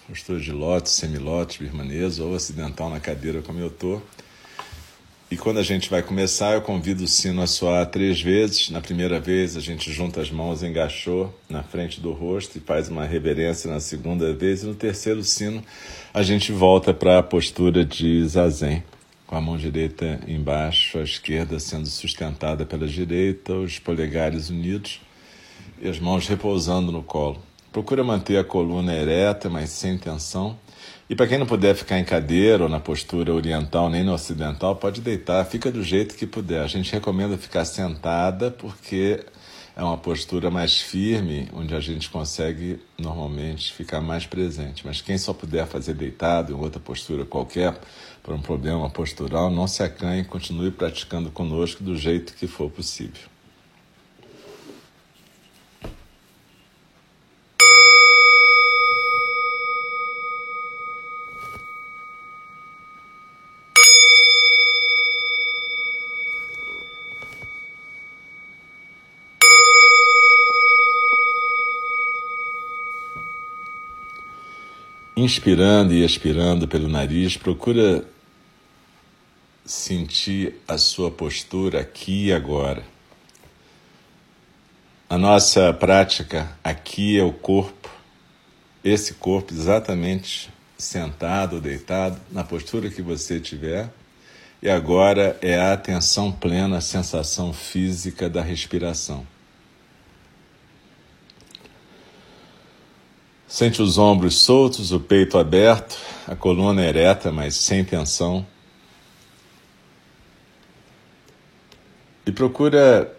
postura 0.08 0.40
de 0.40 0.50
lótus, 0.50 0.92
semilótus, 0.92 1.58
birmanês 1.58 2.18
ou 2.18 2.32
ocidental 2.32 2.88
na 2.88 2.98
cadeira 2.98 3.42
como 3.42 3.58
eu 3.58 3.66
estou. 3.66 4.02
E 5.34 5.36
quando 5.36 5.58
a 5.58 5.64
gente 5.64 5.90
vai 5.90 6.00
começar, 6.00 6.52
eu 6.54 6.62
convido 6.62 7.02
o 7.02 7.08
sino 7.08 7.42
a 7.42 7.46
soar 7.48 7.84
três 7.86 8.22
vezes. 8.22 8.70
Na 8.70 8.80
primeira 8.80 9.18
vez, 9.18 9.56
a 9.56 9.60
gente 9.60 9.92
junta 9.92 10.20
as 10.20 10.30
mãos 10.30 10.62
gachô 10.62 11.28
na 11.50 11.60
frente 11.60 12.00
do 12.00 12.12
rosto 12.12 12.56
e 12.56 12.60
faz 12.60 12.88
uma 12.88 13.04
reverência 13.04 13.68
na 13.68 13.80
segunda 13.80 14.32
vez. 14.32 14.62
E 14.62 14.66
no 14.66 14.76
terceiro 14.76 15.24
sino, 15.24 15.60
a 16.14 16.22
gente 16.22 16.52
volta 16.52 16.94
para 16.94 17.18
a 17.18 17.22
postura 17.24 17.84
de 17.84 18.24
zazen, 18.28 18.84
com 19.26 19.34
a 19.34 19.40
mão 19.40 19.58
direita 19.58 20.20
embaixo, 20.28 20.98
a 20.98 21.02
esquerda 21.02 21.58
sendo 21.58 21.86
sustentada 21.86 22.64
pela 22.64 22.86
direita, 22.86 23.54
os 23.54 23.80
polegares 23.80 24.50
unidos 24.50 25.00
e 25.82 25.88
as 25.88 25.98
mãos 25.98 26.28
repousando 26.28 26.92
no 26.92 27.02
colo. 27.02 27.42
Procura 27.72 28.04
manter 28.04 28.36
a 28.36 28.44
coluna 28.44 28.94
ereta, 28.94 29.50
mas 29.50 29.70
sem 29.70 29.98
tensão. 29.98 30.56
E 31.08 31.14
para 31.14 31.26
quem 31.26 31.36
não 31.36 31.44
puder 31.44 31.74
ficar 31.74 31.98
em 31.98 32.04
cadeira 32.04 32.62
ou 32.62 32.68
na 32.68 32.80
postura 32.80 33.34
oriental 33.34 33.90
nem 33.90 34.02
no 34.02 34.14
ocidental, 34.14 34.74
pode 34.76 35.02
deitar, 35.02 35.44
fica 35.44 35.70
do 35.70 35.82
jeito 35.82 36.14
que 36.14 36.26
puder. 36.26 36.62
A 36.62 36.66
gente 36.66 36.90
recomenda 36.90 37.36
ficar 37.36 37.66
sentada 37.66 38.50
porque 38.50 39.22
é 39.76 39.82
uma 39.82 39.98
postura 39.98 40.50
mais 40.50 40.80
firme, 40.80 41.46
onde 41.52 41.74
a 41.74 41.80
gente 41.80 42.08
consegue 42.08 42.80
normalmente 42.98 43.70
ficar 43.74 44.00
mais 44.00 44.24
presente. 44.24 44.86
Mas 44.86 45.02
quem 45.02 45.18
só 45.18 45.34
puder 45.34 45.66
fazer 45.66 45.92
deitado 45.92 46.52
em 46.52 46.56
outra 46.56 46.80
postura 46.80 47.26
qualquer, 47.26 47.78
por 48.22 48.34
um 48.34 48.40
problema 48.40 48.88
postural, 48.88 49.50
não 49.50 49.66
se 49.66 49.82
acanhe 49.82 50.24
continue 50.24 50.70
praticando 50.70 51.30
conosco 51.30 51.84
do 51.84 51.94
jeito 51.94 52.32
que 52.32 52.46
for 52.46 52.70
possível. 52.70 53.33
Inspirando 75.24 75.94
e 75.94 76.04
expirando 76.04 76.68
pelo 76.68 76.86
nariz, 76.86 77.34
procura 77.34 78.04
sentir 79.64 80.60
a 80.68 80.76
sua 80.76 81.10
postura 81.10 81.80
aqui 81.80 82.26
e 82.26 82.32
agora. 82.34 82.84
A 85.08 85.16
nossa 85.16 85.72
prática 85.72 86.54
aqui 86.62 87.18
é 87.18 87.22
o 87.22 87.32
corpo, 87.32 87.88
esse 88.84 89.14
corpo 89.14 89.54
exatamente 89.54 90.52
sentado 90.76 91.54
ou 91.54 91.62
deitado, 91.62 92.20
na 92.30 92.44
postura 92.44 92.90
que 92.90 93.00
você 93.00 93.40
tiver. 93.40 93.88
E 94.60 94.68
agora 94.68 95.38
é 95.40 95.58
a 95.58 95.72
atenção 95.72 96.30
plena 96.30 96.76
à 96.76 96.80
sensação 96.82 97.50
física 97.50 98.28
da 98.28 98.42
respiração. 98.42 99.26
Sente 103.54 103.80
os 103.80 103.98
ombros 103.98 104.38
soltos, 104.38 104.90
o 104.90 104.98
peito 104.98 105.38
aberto, 105.38 105.96
a 106.26 106.34
coluna 106.34 106.84
ereta, 106.84 107.30
mas 107.30 107.54
sem 107.54 107.84
tensão. 107.84 108.44
E 112.26 112.32
procura 112.32 113.16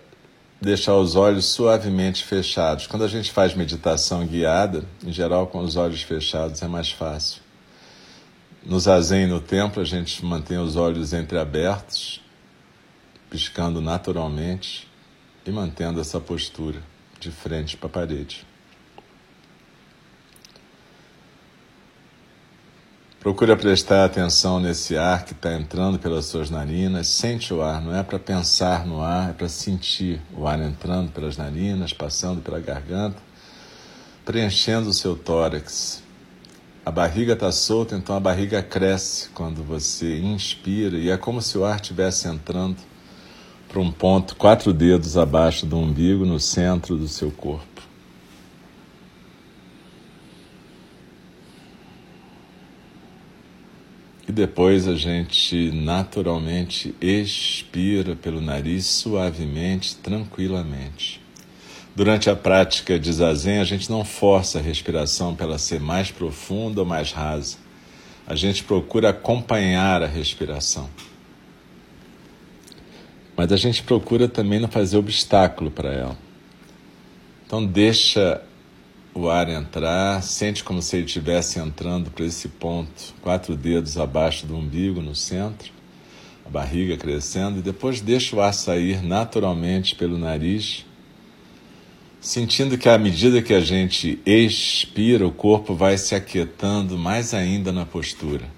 deixar 0.61 0.97
os 0.97 1.15
olhos 1.15 1.45
suavemente 1.45 2.21
fechados. 2.21 2.85
Quando 2.85 3.05
a 3.05 3.07
gente 3.07 3.31
faz 3.31 3.53
meditação 3.53 4.27
guiada, 4.27 4.83
em 5.05 5.13
geral 5.13 5.47
com 5.47 5.59
os 5.59 5.77
olhos 5.77 6.01
fechados 6.01 6.61
é 6.61 6.67
mais 6.67 6.91
fácil. 6.91 7.41
No 8.65 8.77
zazen 8.77 9.27
no 9.27 9.39
templo, 9.39 9.81
a 9.81 9.85
gente 9.85 10.25
mantém 10.25 10.57
os 10.57 10.75
olhos 10.75 11.13
entreabertos, 11.13 12.21
piscando 13.29 13.79
naturalmente 13.79 14.85
e 15.45 15.49
mantendo 15.49 16.01
essa 16.01 16.19
postura 16.19 16.83
de 17.21 17.31
frente 17.31 17.77
para 17.77 17.87
a 17.87 17.89
parede. 17.89 18.45
Procura 23.25 23.57
prestar 23.57 24.05
atenção 24.05 24.59
nesse 24.59 24.95
ar 24.95 25.25
que 25.25 25.33
está 25.33 25.55
entrando 25.55 25.97
pelas 25.97 26.25
suas 26.25 26.51
narinas. 26.51 27.07
Sente 27.07 27.51
o 27.51 27.59
ar, 27.59 27.81
não 27.81 27.95
é 27.95 28.03
para 28.03 28.19
pensar 28.19 28.85
no 28.85 29.01
ar, 29.01 29.31
é 29.31 29.33
para 29.33 29.49
sentir 29.49 30.21
o 30.31 30.45
ar 30.45 30.61
entrando 30.61 31.11
pelas 31.11 31.35
narinas, 31.35 31.91
passando 31.91 32.39
pela 32.39 32.59
garganta, 32.59 33.17
preenchendo 34.23 34.89
o 34.89 34.93
seu 34.93 35.15
tórax. 35.15 36.03
A 36.85 36.91
barriga 36.91 37.33
está 37.33 37.51
solta, 37.51 37.95
então 37.95 38.15
a 38.15 38.19
barriga 38.19 38.61
cresce 38.61 39.27
quando 39.29 39.63
você 39.63 40.19
inspira 40.19 40.95
e 40.95 41.09
é 41.09 41.17
como 41.17 41.41
se 41.41 41.57
o 41.57 41.65
ar 41.65 41.77
estivesse 41.77 42.27
entrando 42.27 42.77
para 43.67 43.79
um 43.79 43.91
ponto 43.91 44.35
quatro 44.35 44.71
dedos 44.71 45.17
abaixo 45.17 45.65
do 45.65 45.79
umbigo, 45.79 46.27
no 46.27 46.39
centro 46.39 46.95
do 46.95 47.07
seu 47.07 47.31
corpo. 47.31 47.75
E 54.15 54.23
depois 54.35 54.85
a 54.85 54.95
gente 54.95 55.71
naturalmente 55.71 56.93
expira 56.99 58.17
pelo 58.17 58.41
nariz 58.41 58.85
suavemente, 58.85 59.95
tranquilamente. 59.95 61.21
Durante 61.95 62.29
a 62.29 62.35
prática 62.35 62.99
de 62.99 63.13
zazen, 63.13 63.59
a 63.59 63.63
gente 63.63 63.89
não 63.89 64.03
força 64.03 64.59
a 64.59 64.61
respiração 64.61 65.33
para 65.33 65.45
ela 65.45 65.57
ser 65.57 65.79
mais 65.79 66.11
profunda 66.11 66.81
ou 66.81 66.85
mais 66.85 67.13
rasa. 67.13 67.57
A 68.27 68.35
gente 68.35 68.65
procura 68.65 69.09
acompanhar 69.09 70.03
a 70.03 70.07
respiração. 70.07 70.89
Mas 73.37 73.53
a 73.53 73.57
gente 73.57 73.83
procura 73.83 74.27
também 74.27 74.59
não 74.59 74.67
fazer 74.67 74.97
obstáculo 74.97 75.71
para 75.71 75.93
ela. 75.93 76.17
Então 77.45 77.65
deixa 77.65 78.41
o 79.15 79.29
ar 79.29 79.47
entrar, 79.47 80.21
sente 80.21 80.61
como 80.61 80.81
se 80.81 80.97
ele 80.97 81.05
estivesse 81.05 81.57
entrando 81.57 82.11
para 82.11 82.25
esse 82.25 82.49
ponto, 82.49 83.15
quatro 83.21 83.55
dedos 83.55 83.97
abaixo 83.97 84.45
do 84.45 84.57
umbigo, 84.57 85.01
no 85.01 85.15
centro, 85.15 85.71
a 86.45 86.49
barriga 86.49 86.97
crescendo, 86.97 87.59
e 87.59 87.61
depois 87.61 88.01
deixa 88.01 88.35
o 88.35 88.41
ar 88.41 88.53
sair 88.53 89.01
naturalmente 89.01 89.95
pelo 89.95 90.17
nariz, 90.17 90.85
sentindo 92.19 92.77
que 92.77 92.89
à 92.89 92.97
medida 92.97 93.41
que 93.41 93.53
a 93.53 93.61
gente 93.61 94.19
expira, 94.25 95.25
o 95.25 95.31
corpo 95.31 95.73
vai 95.73 95.97
se 95.97 96.13
aquietando 96.13 96.97
mais 96.97 97.33
ainda 97.33 97.71
na 97.71 97.85
postura. 97.85 98.53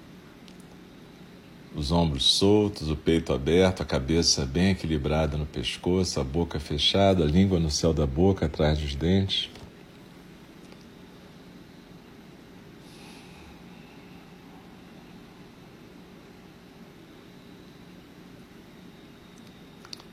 Os 1.72 1.92
ombros 1.92 2.24
soltos, 2.24 2.90
o 2.90 2.96
peito 2.96 3.32
aberto, 3.32 3.82
a 3.82 3.86
cabeça 3.86 4.44
bem 4.44 4.70
equilibrada 4.70 5.36
no 5.36 5.46
pescoço, 5.46 6.18
a 6.18 6.24
boca 6.24 6.58
fechada, 6.58 7.22
a 7.22 7.26
língua 7.26 7.60
no 7.60 7.70
céu 7.70 7.94
da 7.94 8.06
boca, 8.06 8.46
atrás 8.46 8.78
dos 8.78 8.96
dentes. 8.96 9.48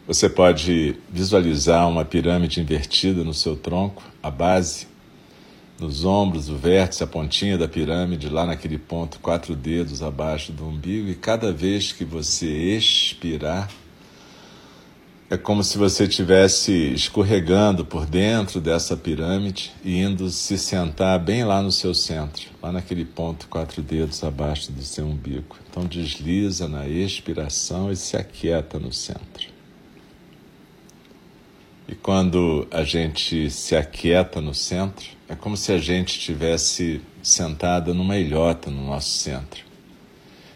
Você 0.08 0.30
pode 0.30 0.96
visualizar 1.10 1.90
uma 1.90 2.06
pirâmide 2.06 2.62
invertida 2.62 3.24
no 3.24 3.34
seu 3.34 3.56
tronco, 3.56 4.04
a 4.22 4.30
base, 4.30 4.86
nos 5.80 6.06
ombros, 6.06 6.48
o 6.48 6.56
vértice, 6.56 7.04
a 7.04 7.08
pontinha 7.08 7.58
da 7.58 7.68
pirâmide, 7.68 8.30
lá 8.30 8.46
naquele 8.46 8.78
ponto, 8.78 9.20
quatro 9.20 9.56
dedos 9.56 10.04
abaixo 10.04 10.52
do 10.52 10.64
umbigo, 10.64 11.10
e 11.10 11.16
cada 11.16 11.52
vez 11.52 11.92
que 11.92 12.06
você 12.06 12.46
expirar, 12.46 13.68
é 15.28 15.36
como 15.38 15.64
se 15.64 15.76
você 15.76 16.04
estivesse 16.04 16.72
escorregando 16.94 17.84
por 17.84 18.06
dentro 18.06 18.62
dessa 18.62 18.96
pirâmide 18.96 19.74
e 19.84 19.98
indo 19.98 20.30
se 20.30 20.56
sentar 20.60 21.18
bem 21.18 21.44
lá 21.44 21.64
no 21.64 21.72
seu 21.72 21.96
centro, 21.96 22.52
lá 22.62 22.72
naquele 22.72 23.06
ponto, 23.06 23.48
quatro 23.48 23.82
dedos 23.82 24.24
abaixo 24.24 24.72
do 24.72 24.84
seu 24.84 25.08
umbigo. 25.08 25.58
Então 25.68 25.84
desliza 25.84 26.68
na 26.68 26.88
expiração 26.88 27.92
e 27.92 27.96
se 27.96 28.16
aquieta 28.16 28.78
no 28.78 28.94
centro. 28.94 29.55
E 31.88 31.94
quando 31.94 32.68
a 32.72 32.84
gente 32.84 33.50
se 33.50 33.76
aquieta 33.76 34.42
no 34.42 34.54
centro, 34.54 35.06
é 35.30 35.36
como 35.36 35.56
se 35.56 35.72
a 35.72 35.78
gente 35.78 36.18
estivesse 36.18 37.00
sentada 37.22 37.94
numa 37.94 38.18
ilhota 38.18 38.72
no 38.72 38.88
nosso 38.88 39.10
centro. 39.20 39.64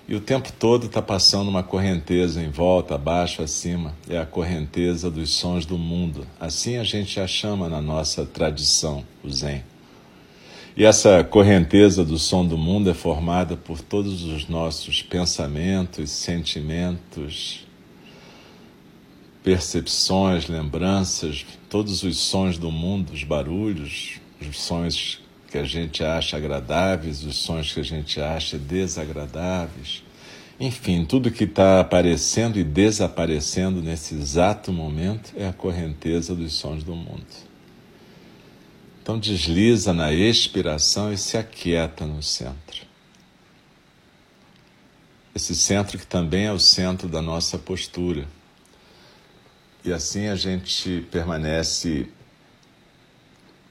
E 0.07 0.15
o 0.15 0.19
tempo 0.19 0.51
todo 0.51 0.87
está 0.87 1.03
passando 1.03 1.49
uma 1.49 1.61
correnteza 1.61 2.41
em 2.41 2.49
volta, 2.49 2.95
abaixo, 2.95 3.43
acima. 3.43 3.93
É 4.09 4.17
a 4.17 4.25
correnteza 4.25 5.11
dos 5.11 5.29
sons 5.29 5.67
do 5.67 5.77
mundo. 5.77 6.25
Assim 6.39 6.77
a 6.77 6.83
gente 6.83 7.19
a 7.19 7.27
chama 7.27 7.69
na 7.69 7.79
nossa 7.79 8.25
tradição, 8.25 9.05
o 9.23 9.29
Zen. 9.29 9.63
E 10.75 10.83
essa 10.83 11.23
correnteza 11.23 12.03
do 12.03 12.17
som 12.17 12.43
do 12.43 12.57
mundo 12.57 12.89
é 12.89 12.93
formada 12.95 13.55
por 13.55 13.81
todos 13.81 14.23
os 14.23 14.47
nossos 14.47 15.03
pensamentos, 15.03 16.09
sentimentos, 16.09 17.67
percepções, 19.49 20.47
lembranças, 20.47 21.43
todos 21.71 22.03
os 22.03 22.17
sons 22.17 22.59
do 22.59 22.69
mundo, 22.69 23.13
os 23.13 23.23
barulhos, 23.23 24.19
os 24.39 24.61
sons 24.61 25.23
que 25.49 25.57
a 25.57 25.63
gente 25.63 26.03
acha 26.03 26.37
agradáveis, 26.37 27.23
os 27.23 27.35
sons 27.37 27.73
que 27.73 27.79
a 27.79 27.83
gente 27.83 28.21
acha 28.21 28.59
desagradáveis. 28.59 30.03
Enfim, 30.59 31.03
tudo 31.03 31.31
que 31.31 31.45
está 31.45 31.79
aparecendo 31.79 32.59
e 32.59 32.63
desaparecendo 32.63 33.81
nesse 33.81 34.13
exato 34.13 34.71
momento 34.71 35.33
é 35.35 35.47
a 35.47 35.53
correnteza 35.53 36.35
dos 36.35 36.53
sons 36.53 36.83
do 36.83 36.95
mundo. 36.95 37.25
Então 39.01 39.17
desliza 39.17 39.91
na 39.93 40.13
expiração 40.13 41.11
e 41.11 41.17
se 41.17 41.35
aquieta 41.37 42.05
no 42.05 42.21
centro. 42.21 42.85
Esse 45.33 45.55
centro 45.55 45.97
que 45.97 46.05
também 46.05 46.45
é 46.45 46.53
o 46.53 46.59
centro 46.59 47.07
da 47.07 47.19
nossa 47.19 47.57
postura 47.57 48.27
e 49.83 49.93
assim 49.93 50.27
a 50.27 50.35
gente 50.35 51.07
permanece 51.09 52.11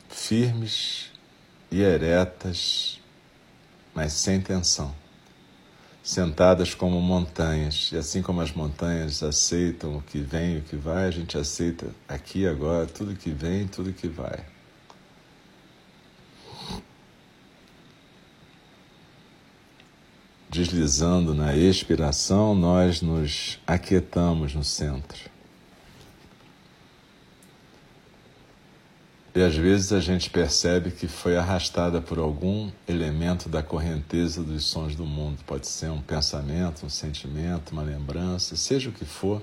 firmes 0.08 1.10
e 1.70 1.82
eretas, 1.82 2.98
mas 3.94 4.14
sem 4.14 4.40
tensão, 4.40 4.94
sentadas 6.02 6.74
como 6.74 7.00
montanhas. 7.00 7.90
E 7.92 7.96
assim 7.96 8.22
como 8.22 8.40
as 8.40 8.52
montanhas 8.52 9.22
aceitam 9.22 9.98
o 9.98 10.02
que 10.02 10.18
vem 10.18 10.56
e 10.56 10.58
o 10.58 10.62
que 10.62 10.76
vai, 10.76 11.06
a 11.06 11.10
gente 11.10 11.36
aceita 11.36 11.86
aqui 12.08 12.46
agora 12.46 12.86
tudo 12.86 13.14
que 13.14 13.30
vem, 13.30 13.68
tudo 13.68 13.92
que 13.92 14.08
vai. 14.08 14.44
Deslizando 20.48 21.34
na 21.34 21.54
expiração, 21.54 22.54
nós 22.54 23.02
nos 23.02 23.60
aquietamos 23.66 24.54
no 24.54 24.64
centro. 24.64 25.37
E 29.34 29.42
às 29.42 29.54
vezes 29.54 29.92
a 29.92 30.00
gente 30.00 30.30
percebe 30.30 30.90
que 30.90 31.06
foi 31.06 31.36
arrastada 31.36 32.00
por 32.00 32.18
algum 32.18 32.70
elemento 32.88 33.48
da 33.48 33.62
correnteza 33.62 34.42
dos 34.42 34.64
sons 34.64 34.94
do 34.94 35.04
mundo. 35.04 35.38
Pode 35.46 35.68
ser 35.68 35.90
um 35.90 36.00
pensamento, 36.00 36.84
um 36.86 36.88
sentimento, 36.88 37.72
uma 37.72 37.82
lembrança, 37.82 38.56
seja 38.56 38.88
o 38.88 38.92
que 38.92 39.04
for. 39.04 39.42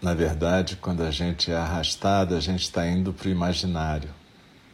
Na 0.00 0.14
verdade, 0.14 0.76
quando 0.76 1.02
a 1.02 1.10
gente 1.10 1.50
é 1.50 1.56
arrastada, 1.56 2.36
a 2.36 2.40
gente 2.40 2.62
está 2.62 2.86
indo 2.86 3.12
para 3.12 3.28
o 3.28 3.30
imaginário. 3.30 4.10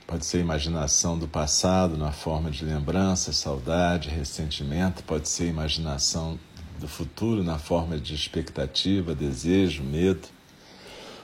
Pode 0.07 0.27
ser 0.27 0.41
imaginação 0.41 1.17
do 1.17 1.29
passado 1.29 1.97
na 1.97 2.11
forma 2.11 2.51
de 2.51 2.65
lembrança, 2.65 3.33
saudade, 3.33 4.09
ressentimento, 4.09 5.05
pode 5.05 5.29
ser 5.29 5.47
imaginação 5.47 6.37
do 6.81 6.89
futuro 6.89 7.45
na 7.45 7.59
forma 7.59 7.97
de 7.97 8.13
expectativa, 8.13 9.15
desejo, 9.15 9.85
medo. 9.85 10.27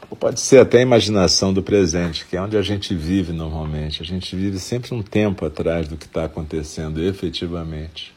Ou 0.08 0.16
pode 0.16 0.40
ser 0.40 0.60
até 0.60 0.78
a 0.78 0.82
imaginação 0.82 1.52
do 1.52 1.62
presente, 1.62 2.26
que 2.26 2.36
é 2.36 2.40
onde 2.40 2.56
a 2.56 2.62
gente 2.62 2.94
vive 2.94 3.32
normalmente. 3.32 4.02
A 4.02 4.04
gente 4.04 4.36
vive 4.36 4.58
sempre 4.58 4.94
um 4.94 5.02
tempo 5.02 5.44
atrás 5.44 5.88
do 5.88 5.96
que 5.96 6.06
está 6.06 6.24
acontecendo 6.24 7.02
efetivamente. 7.02 8.14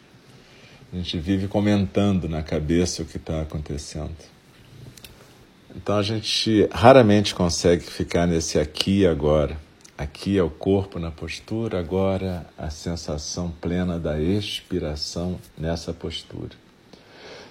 A 0.94 0.96
gente 0.96 1.18
vive 1.18 1.48
comentando 1.48 2.30
na 2.30 2.44
cabeça 2.44 3.02
o 3.02 3.06
que 3.06 3.18
está 3.18 3.42
acontecendo. 3.42 4.16
Então 5.76 5.98
a 5.98 6.04
gente 6.04 6.68
raramente 6.72 7.34
consegue 7.34 7.84
ficar 7.84 8.28
nesse 8.28 8.60
aqui 8.60 9.02
e 9.02 9.08
agora. 9.08 9.58
Aqui 9.98 10.38
é 10.38 10.44
o 10.44 10.50
corpo 10.50 10.98
na 10.98 11.12
postura, 11.12 11.80
agora 11.80 12.48
a 12.58 12.70
sensação 12.70 13.52
plena 13.62 14.00
da 14.00 14.20
expiração 14.20 15.40
nessa 15.58 15.92
postura. 15.92 16.69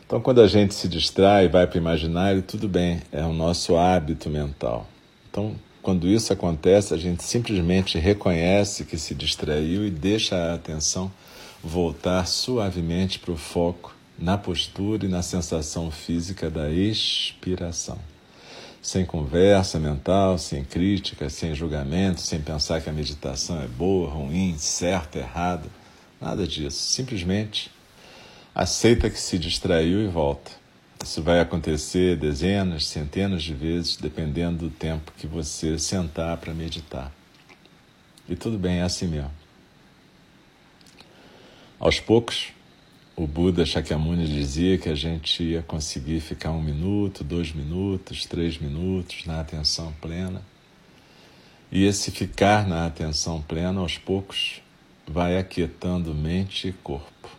Então, 0.09 0.23
quando 0.23 0.41
a 0.41 0.47
gente 0.47 0.73
se 0.73 0.89
distrai, 0.89 1.51
vai 1.51 1.67
para 1.67 1.77
o 1.77 1.81
imaginário, 1.83 2.41
tudo 2.41 2.67
bem, 2.67 3.03
é 3.13 3.23
o 3.27 3.33
nosso 3.35 3.77
hábito 3.77 4.31
mental. 4.31 4.87
Então, 5.31 5.55
quando 5.83 6.09
isso 6.09 6.33
acontece, 6.33 6.95
a 6.95 6.97
gente 6.97 7.23
simplesmente 7.23 7.99
reconhece 7.99 8.87
que 8.87 8.97
se 8.97 9.15
distraiu 9.15 9.87
e 9.87 9.91
deixa 9.91 10.35
a 10.35 10.55
atenção 10.55 11.13
voltar 11.63 12.27
suavemente 12.27 13.19
para 13.19 13.33
o 13.33 13.37
foco 13.37 13.95
na 14.19 14.39
postura 14.39 15.05
e 15.05 15.11
na 15.11 15.21
sensação 15.21 15.91
física 15.91 16.49
da 16.49 16.71
expiração. 16.71 17.99
Sem 18.81 19.05
conversa 19.05 19.79
mental, 19.79 20.39
sem 20.39 20.65
crítica, 20.65 21.29
sem 21.29 21.55
julgamento, 21.55 22.23
sem 22.23 22.41
pensar 22.41 22.81
que 22.81 22.89
a 22.89 22.95
meditação 22.95 23.61
é 23.61 23.67
boa, 23.67 24.09
ruim, 24.09 24.57
certa, 24.57 25.19
errada. 25.19 25.69
Nada 26.19 26.47
disso. 26.47 26.79
Simplesmente 26.79 27.71
aceita 28.59 29.09
que 29.09 29.21
se 29.21 29.39
distraiu 29.39 30.03
e 30.03 30.09
volta. 30.09 30.51
Isso 31.01 31.23
vai 31.23 31.39
acontecer 31.39 32.17
dezenas, 32.17 32.89
centenas 32.89 33.45
de 33.45 33.55
vezes, 33.55 33.97
dependendo 33.97 34.69
do 34.69 34.71
tempo 34.71 35.13
que 35.17 35.29
você 35.29 35.79
sentar 35.79 36.37
para 36.39 36.53
meditar. 36.53 37.13
E 38.29 38.35
tudo 38.35 38.59
bem, 38.59 38.81
é 38.81 38.83
assim 38.83 39.07
mesmo. 39.07 39.31
Aos 41.79 42.01
poucos, 42.01 42.49
o 43.15 43.29
Buda 43.29 43.65
Shakyamuni 43.65 44.27
dizia 44.27 44.77
que 44.77 44.89
a 44.89 44.95
gente 44.97 45.41
ia 45.41 45.63
conseguir 45.63 46.19
ficar 46.19 46.51
um 46.51 46.61
minuto, 46.61 47.23
dois 47.23 47.53
minutos, 47.53 48.27
três 48.27 48.59
minutos 48.59 49.25
na 49.25 49.39
atenção 49.39 49.95
plena. 50.01 50.43
E 51.71 51.85
esse 51.85 52.11
ficar 52.11 52.67
na 52.67 52.87
atenção 52.87 53.41
plena, 53.41 53.79
aos 53.79 53.97
poucos, 53.99 54.61
vai 55.07 55.39
aquietando 55.39 56.13
mente 56.13 56.67
e 56.67 56.73
corpo. 56.73 57.38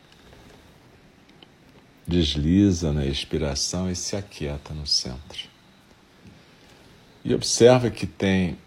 Desliza 2.09 2.91
na 2.91 3.05
expiração 3.05 3.87
e 3.87 3.95
se 3.95 4.15
aquieta 4.15 4.73
no 4.73 4.87
centro. 4.87 5.47
E 7.23 7.35
observa 7.35 7.91
que 7.91 8.07
tem 8.07 8.57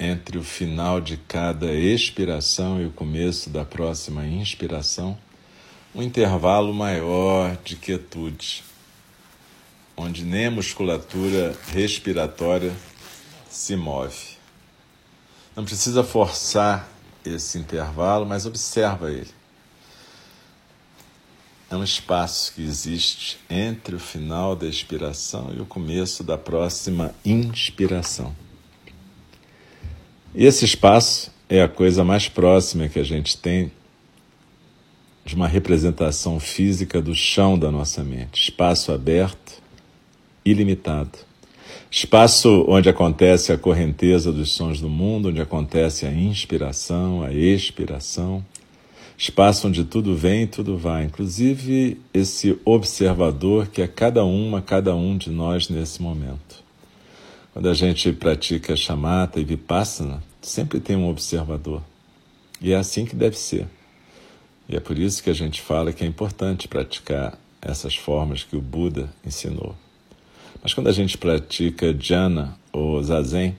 entre 0.00 0.36
o 0.36 0.42
final 0.42 1.00
de 1.00 1.16
cada 1.16 1.72
expiração 1.72 2.82
e 2.82 2.86
o 2.86 2.90
começo 2.90 3.50
da 3.50 3.64
próxima 3.64 4.26
inspiração 4.26 5.16
um 5.94 6.02
intervalo 6.02 6.74
maior 6.74 7.56
de 7.62 7.76
quietude, 7.76 8.64
onde 9.96 10.24
nem 10.24 10.46
a 10.46 10.50
musculatura 10.50 11.56
respiratória 11.68 12.74
se 13.48 13.76
move. 13.76 14.36
Não 15.54 15.64
precisa 15.64 16.02
forçar 16.02 16.88
esse 17.24 17.58
intervalo, 17.58 18.26
mas 18.26 18.44
observa 18.44 19.12
ele. 19.12 19.43
É 21.74 21.76
um 21.76 21.82
espaço 21.82 22.54
que 22.54 22.62
existe 22.62 23.36
entre 23.50 23.96
o 23.96 23.98
final 23.98 24.54
da 24.54 24.64
expiração 24.64 25.52
e 25.52 25.60
o 25.60 25.66
começo 25.66 26.22
da 26.22 26.38
próxima 26.38 27.12
inspiração. 27.24 28.32
E 30.32 30.44
esse 30.46 30.64
espaço 30.64 31.32
é 31.48 31.60
a 31.60 31.68
coisa 31.68 32.04
mais 32.04 32.28
próxima 32.28 32.88
que 32.88 33.00
a 33.00 33.02
gente 33.02 33.36
tem 33.36 33.72
de 35.24 35.34
uma 35.34 35.48
representação 35.48 36.38
física 36.38 37.02
do 37.02 37.12
chão 37.12 37.58
da 37.58 37.72
nossa 37.72 38.04
mente. 38.04 38.40
Espaço 38.40 38.92
aberto, 38.92 39.60
ilimitado. 40.44 41.18
Espaço 41.90 42.64
onde 42.68 42.88
acontece 42.88 43.50
a 43.50 43.58
correnteza 43.58 44.30
dos 44.30 44.52
sons 44.52 44.80
do 44.80 44.88
mundo, 44.88 45.30
onde 45.30 45.40
acontece 45.40 46.06
a 46.06 46.12
inspiração, 46.12 47.24
a 47.24 47.32
expiração. 47.34 48.44
Espaço 49.16 49.68
onde 49.68 49.84
tudo 49.84 50.16
vem 50.16 50.42
e 50.42 50.46
tudo 50.46 50.76
vai, 50.76 51.04
inclusive 51.04 52.00
esse 52.12 52.58
observador 52.64 53.68
que 53.68 53.80
é 53.80 53.86
cada 53.86 54.24
uma, 54.24 54.60
cada 54.60 54.94
um 54.94 55.16
de 55.16 55.30
nós 55.30 55.68
nesse 55.68 56.02
momento. 56.02 56.62
Quando 57.52 57.68
a 57.68 57.74
gente 57.74 58.12
pratica 58.12 58.74
chamata 58.74 59.38
e 59.38 59.44
vipassana, 59.44 60.20
sempre 60.42 60.80
tem 60.80 60.96
um 60.96 61.08
observador. 61.08 61.80
E 62.60 62.72
é 62.72 62.76
assim 62.76 63.04
que 63.04 63.14
deve 63.14 63.38
ser. 63.38 63.68
E 64.68 64.74
é 64.74 64.80
por 64.80 64.98
isso 64.98 65.22
que 65.22 65.30
a 65.30 65.34
gente 65.34 65.62
fala 65.62 65.92
que 65.92 66.02
é 66.02 66.06
importante 66.06 66.66
praticar 66.66 67.38
essas 67.62 67.94
formas 67.94 68.42
que 68.42 68.56
o 68.56 68.60
Buda 68.60 69.08
ensinou. 69.24 69.76
Mas 70.62 70.74
quando 70.74 70.88
a 70.88 70.92
gente 70.92 71.16
pratica 71.16 71.94
jhana 71.94 72.58
ou 72.72 73.02
zazen, 73.02 73.56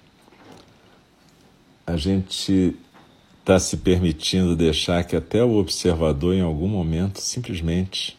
a 1.88 1.96
gente 1.96 2.76
está 3.46 3.60
se 3.60 3.78
permitindo 3.78 4.56
deixar 4.56 5.04
que 5.04 5.16
até 5.16 5.44
o 5.44 5.58
observador, 5.58 6.34
em 6.34 6.42
algum 6.42 6.68
momento, 6.68 7.22
simplesmente 7.22 8.18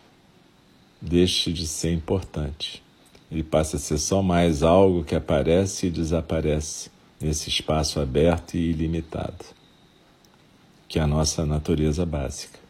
deixe 1.02 1.52
de 1.52 1.66
ser 1.66 1.92
importante. 1.92 2.80
Ele 3.28 3.42
passa 3.42 3.76
a 3.76 3.80
ser 3.80 3.98
só 3.98 4.22
mais 4.22 4.62
algo 4.62 5.02
que 5.02 5.16
aparece 5.16 5.88
e 5.88 5.90
desaparece 5.90 6.90
nesse 7.20 7.48
espaço 7.48 7.98
aberto 7.98 8.54
e 8.54 8.70
ilimitado, 8.70 9.44
que 10.86 10.96
é 10.96 11.02
a 11.02 11.08
nossa 11.08 11.44
natureza 11.44 12.06
básica. 12.06 12.60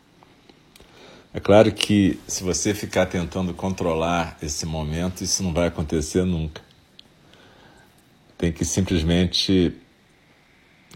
É 1.35 1.41
claro 1.41 1.71
que 1.71 2.19
se 2.27 2.43
você 2.43 2.73
ficar 2.73 3.05
tentando 3.05 3.53
controlar 3.53 4.39
esse 4.43 4.65
momento, 4.65 5.23
isso 5.23 5.43
não 5.43 5.53
vai 5.53 5.69
acontecer 5.69 6.25
nunca. 6.25 6.63
Tem 8.39 8.51
que 8.51 8.65
simplesmente 8.65 9.77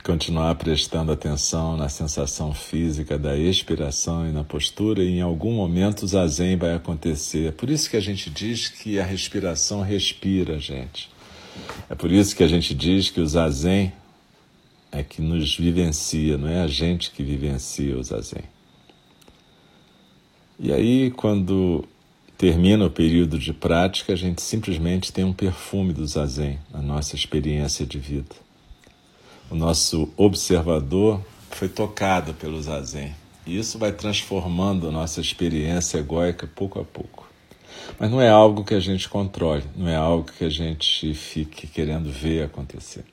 continuar 0.02 0.54
prestando 0.54 1.12
atenção 1.12 1.76
na 1.76 1.88
sensação 1.88 2.54
física 2.54 3.18
da 3.18 3.36
expiração 3.36 4.28
e 4.28 4.32
na 4.32 4.42
postura, 4.42 5.02
e 5.02 5.18
em 5.18 5.20
algum 5.20 5.52
momento 5.52 6.02
o 6.02 6.06
zazen 6.06 6.56
vai 6.56 6.74
acontecer. 6.74 7.48
É 7.48 7.52
por 7.52 7.68
isso 7.70 7.88
que 7.90 7.96
a 7.96 8.00
gente 8.00 8.30
diz 8.30 8.68
que 8.68 8.98
a 8.98 9.04
respiração 9.04 9.82
respira, 9.82 10.58
gente. 10.58 11.10
É 11.88 11.94
por 11.94 12.10
isso 12.10 12.34
que 12.34 12.42
a 12.42 12.48
gente 12.48 12.74
diz 12.74 13.10
que 13.10 13.20
o 13.20 13.26
zazen 13.26 13.92
é 14.92 15.02
que 15.02 15.20
nos 15.22 15.56
vivencia, 15.56 16.36
não 16.36 16.48
é 16.48 16.60
a 16.60 16.66
gente 16.66 17.10
que 17.10 17.22
vivencia 17.22 17.96
o 17.96 18.02
zazen. 18.02 18.44
E 20.58 20.72
aí, 20.72 21.10
quando 21.10 21.84
termina 22.36 22.86
o 22.86 22.90
período 22.90 23.38
de 23.38 23.52
prática, 23.52 24.12
a 24.12 24.16
gente 24.16 24.42
simplesmente 24.42 25.12
tem 25.12 25.24
um 25.24 25.32
perfume 25.32 25.92
do 25.92 26.06
zazen 26.06 26.58
na 26.72 26.80
nossa 26.80 27.14
experiência 27.14 27.86
de 27.86 27.98
vida. 27.98 28.49
O 29.50 29.54
nosso 29.54 30.08
observador 30.16 31.20
foi 31.50 31.68
tocado 31.68 32.32
pelo 32.34 32.62
zazen. 32.62 33.14
E 33.44 33.58
isso 33.58 33.78
vai 33.78 33.92
transformando 33.92 34.88
a 34.88 34.92
nossa 34.92 35.20
experiência 35.20 35.98
egóica 35.98 36.46
pouco 36.46 36.80
a 36.80 36.84
pouco. 36.84 37.28
Mas 37.98 38.10
não 38.10 38.20
é 38.20 38.28
algo 38.28 38.64
que 38.64 38.74
a 38.74 38.80
gente 38.80 39.08
controle, 39.08 39.64
não 39.76 39.88
é 39.88 39.96
algo 39.96 40.30
que 40.30 40.44
a 40.44 40.50
gente 40.50 41.12
fique 41.14 41.66
querendo 41.66 42.10
ver 42.10 42.44
acontecer. 42.44 43.04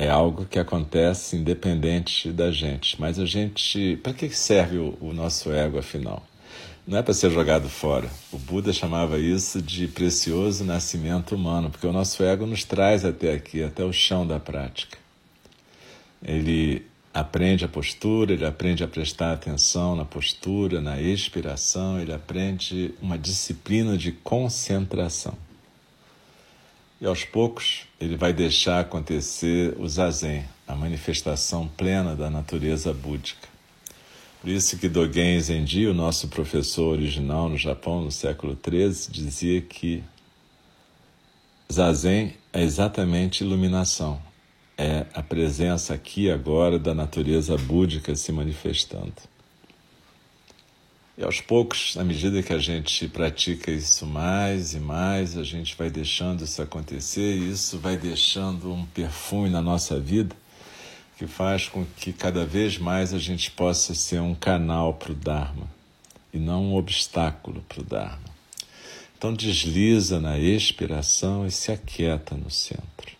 é 0.00 0.08
algo 0.08 0.46
que 0.46 0.58
acontece 0.58 1.36
independente 1.36 2.32
da 2.32 2.50
gente. 2.50 2.98
Mas 2.98 3.18
a 3.18 3.26
gente. 3.26 3.98
Para 4.02 4.14
que 4.14 4.30
serve 4.30 4.78
o, 4.78 4.96
o 4.98 5.12
nosso 5.12 5.52
ego, 5.52 5.78
afinal? 5.78 6.26
Não 6.90 6.98
é 6.98 7.02
para 7.02 7.14
ser 7.14 7.30
jogado 7.30 7.68
fora. 7.68 8.10
O 8.32 8.36
Buda 8.36 8.72
chamava 8.72 9.16
isso 9.16 9.62
de 9.62 9.86
precioso 9.86 10.64
nascimento 10.64 11.36
humano, 11.36 11.70
porque 11.70 11.86
o 11.86 11.92
nosso 11.92 12.20
ego 12.24 12.44
nos 12.46 12.64
traz 12.64 13.04
até 13.04 13.32
aqui, 13.32 13.62
até 13.62 13.84
o 13.84 13.92
chão 13.92 14.26
da 14.26 14.40
prática. 14.40 14.98
Ele 16.20 16.84
aprende 17.14 17.64
a 17.64 17.68
postura, 17.68 18.32
ele 18.32 18.44
aprende 18.44 18.82
a 18.82 18.88
prestar 18.88 19.34
atenção 19.34 19.94
na 19.94 20.04
postura, 20.04 20.80
na 20.80 21.00
expiração, 21.00 22.00
ele 22.00 22.12
aprende 22.12 22.92
uma 23.00 23.16
disciplina 23.16 23.96
de 23.96 24.10
concentração. 24.10 25.38
E 27.00 27.06
aos 27.06 27.22
poucos 27.22 27.82
ele 28.00 28.16
vai 28.16 28.32
deixar 28.32 28.80
acontecer 28.80 29.76
o 29.78 29.88
zazen, 29.88 30.44
a 30.66 30.74
manifestação 30.74 31.68
plena 31.68 32.16
da 32.16 32.28
natureza 32.28 32.92
búdica. 32.92 33.49
Por 34.40 34.48
isso 34.48 34.78
que 34.78 34.88
Dogen 34.88 35.38
Zenji, 35.38 35.86
o 35.86 35.92
nosso 35.92 36.28
professor 36.28 36.92
original 36.92 37.50
no 37.50 37.58
Japão 37.58 38.00
no 38.00 38.10
século 38.10 38.56
XIII, 38.56 39.12
dizia 39.12 39.60
que 39.60 40.02
zazen 41.70 42.32
é 42.50 42.62
exatamente 42.62 43.44
iluminação, 43.44 44.20
é 44.78 45.04
a 45.12 45.22
presença 45.22 45.92
aqui 45.92 46.30
agora 46.30 46.78
da 46.78 46.94
natureza 46.94 47.54
búdica 47.58 48.16
se 48.16 48.32
manifestando. 48.32 49.12
E 51.18 51.22
aos 51.22 51.38
poucos, 51.42 51.98
à 51.98 52.02
medida 52.02 52.42
que 52.42 52.54
a 52.54 52.58
gente 52.58 53.06
pratica 53.08 53.70
isso 53.70 54.06
mais 54.06 54.72
e 54.72 54.80
mais, 54.80 55.36
a 55.36 55.44
gente 55.44 55.76
vai 55.76 55.90
deixando 55.90 56.44
isso 56.44 56.62
acontecer 56.62 57.36
e 57.36 57.50
isso 57.50 57.78
vai 57.78 57.98
deixando 57.98 58.72
um 58.72 58.86
perfume 58.86 59.50
na 59.50 59.60
nossa 59.60 60.00
vida 60.00 60.34
que 61.20 61.26
faz 61.26 61.68
com 61.68 61.84
que 61.84 62.14
cada 62.14 62.46
vez 62.46 62.78
mais 62.78 63.12
a 63.12 63.18
gente 63.18 63.50
possa 63.50 63.94
ser 63.94 64.22
um 64.22 64.34
canal 64.34 64.94
para 64.94 65.12
o 65.12 65.14
Dharma 65.14 65.70
e 66.32 66.38
não 66.38 66.68
um 66.68 66.76
obstáculo 66.76 67.62
para 67.68 67.82
o 67.82 67.84
Dharma. 67.84 68.24
Então 69.18 69.34
desliza 69.34 70.18
na 70.18 70.38
expiração 70.38 71.46
e 71.46 71.50
se 71.50 71.70
aquieta 71.70 72.34
no 72.34 72.50
centro. 72.50 73.14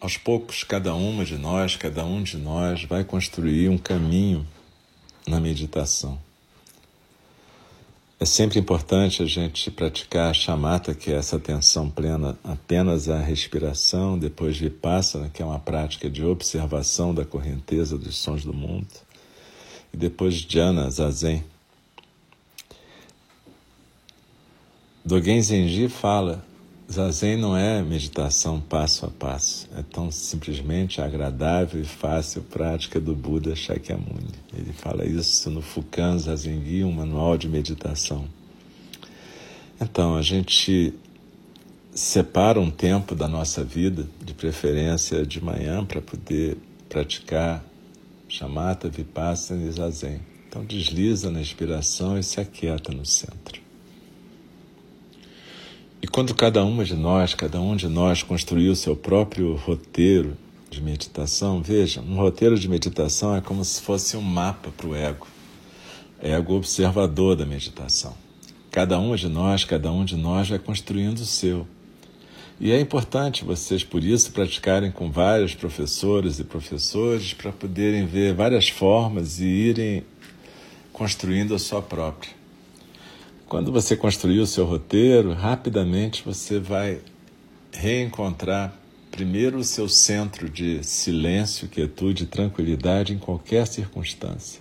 Aos 0.00 0.16
poucos, 0.16 0.64
cada 0.64 0.94
uma 0.94 1.26
de 1.26 1.36
nós, 1.36 1.76
cada 1.76 2.06
um 2.06 2.22
de 2.22 2.38
nós 2.38 2.84
vai 2.84 3.04
construir 3.04 3.68
um 3.68 3.76
caminho 3.76 4.48
na 5.26 5.38
meditação. 5.38 6.18
É 8.20 8.24
sempre 8.24 8.58
importante 8.58 9.22
a 9.22 9.26
gente 9.26 9.70
praticar 9.70 10.30
a 10.30 10.34
chamata, 10.34 10.92
que 10.92 11.12
é 11.12 11.14
essa 11.14 11.36
atenção 11.36 11.88
plena 11.88 12.36
apenas 12.42 13.08
à 13.08 13.20
respiração, 13.20 14.18
depois 14.18 14.56
vipassana, 14.56 15.28
que 15.28 15.40
é 15.40 15.44
uma 15.44 15.60
prática 15.60 16.10
de 16.10 16.24
observação 16.24 17.14
da 17.14 17.24
correnteza 17.24 17.96
dos 17.96 18.16
sons 18.16 18.44
do 18.44 18.52
mundo, 18.52 18.88
e 19.94 19.96
depois 19.96 20.34
jhana, 20.34 20.90
zazen. 20.90 21.44
Dogen 25.04 25.40
Zenji 25.40 25.88
fala, 25.88 26.44
Zazen 26.90 27.36
não 27.36 27.54
é 27.54 27.82
meditação 27.82 28.58
passo 28.60 29.04
a 29.04 29.10
passo, 29.10 29.68
é 29.76 29.82
tão 29.82 30.10
simplesmente 30.10 31.02
agradável 31.02 31.82
e 31.82 31.84
fácil 31.84 32.40
prática 32.42 32.98
do 32.98 33.14
Buda 33.14 33.54
Shakyamuni. 33.54 34.32
Ele 34.56 34.72
fala 34.72 35.04
isso 35.04 35.50
no 35.50 35.60
Fukan 35.60 36.18
Zazengi, 36.18 36.82
um 36.84 36.92
manual 36.92 37.36
de 37.36 37.46
meditação. 37.46 38.24
Então, 39.78 40.16
a 40.16 40.22
gente 40.22 40.94
separa 41.94 42.58
um 42.58 42.70
tempo 42.70 43.14
da 43.14 43.28
nossa 43.28 43.62
vida, 43.62 44.08
de 44.24 44.32
preferência 44.32 45.26
de 45.26 45.44
manhã, 45.44 45.84
para 45.84 46.00
poder 46.00 46.56
praticar 46.88 47.62
chamata, 48.28 48.88
vipassana 48.88 49.66
e 49.66 49.70
zazen. 49.70 50.20
Então 50.48 50.64
desliza 50.64 51.30
na 51.30 51.40
inspiração 51.40 52.18
e 52.18 52.22
se 52.22 52.40
aquieta 52.40 52.92
no 52.92 53.04
centro. 53.04 53.67
E 56.00 56.06
quando 56.06 56.32
cada 56.32 56.64
uma 56.64 56.84
de 56.84 56.94
nós, 56.94 57.34
cada 57.34 57.60
um 57.60 57.74
de 57.74 57.88
nós 57.88 58.22
construiu 58.22 58.70
o 58.70 58.76
seu 58.76 58.94
próprio 58.94 59.56
roteiro 59.56 60.36
de 60.70 60.80
meditação, 60.80 61.60
veja, 61.60 62.00
um 62.00 62.14
roteiro 62.14 62.56
de 62.56 62.68
meditação 62.68 63.34
é 63.34 63.40
como 63.40 63.64
se 63.64 63.80
fosse 63.80 64.16
um 64.16 64.22
mapa 64.22 64.70
para 64.70 64.86
o 64.86 64.94
ego, 64.94 65.26
ego 66.22 66.54
observador 66.54 67.34
da 67.34 67.44
meditação. 67.44 68.14
Cada 68.70 68.98
uma 68.98 69.16
de 69.16 69.28
nós, 69.28 69.64
cada 69.64 69.90
um 69.90 70.04
de 70.04 70.16
nós 70.16 70.48
vai 70.48 70.58
construindo 70.58 71.18
o 71.18 71.26
seu. 71.26 71.66
E 72.60 72.70
é 72.70 72.80
importante 72.80 73.44
vocês, 73.44 73.82
por 73.82 74.04
isso, 74.04 74.30
praticarem 74.30 74.92
com 74.92 75.10
vários 75.10 75.54
professores 75.54 76.38
e 76.38 76.44
professores 76.44 77.32
para 77.32 77.50
poderem 77.50 78.06
ver 78.06 78.34
várias 78.34 78.68
formas 78.68 79.40
e 79.40 79.46
irem 79.46 80.04
construindo 80.92 81.54
a 81.54 81.58
sua 81.58 81.82
própria. 81.82 82.37
Quando 83.48 83.72
você 83.72 83.96
construir 83.96 84.40
o 84.40 84.46
seu 84.46 84.64
roteiro, 84.64 85.32
rapidamente 85.32 86.22
você 86.24 86.58
vai 86.58 87.00
reencontrar 87.72 88.76
primeiro 89.10 89.58
o 89.58 89.64
seu 89.64 89.88
centro 89.88 90.48
de 90.48 90.84
silêncio, 90.84 91.68
quietude 91.68 92.26
tranquilidade 92.26 93.12
em 93.12 93.18
qualquer 93.18 93.66
circunstância. 93.66 94.60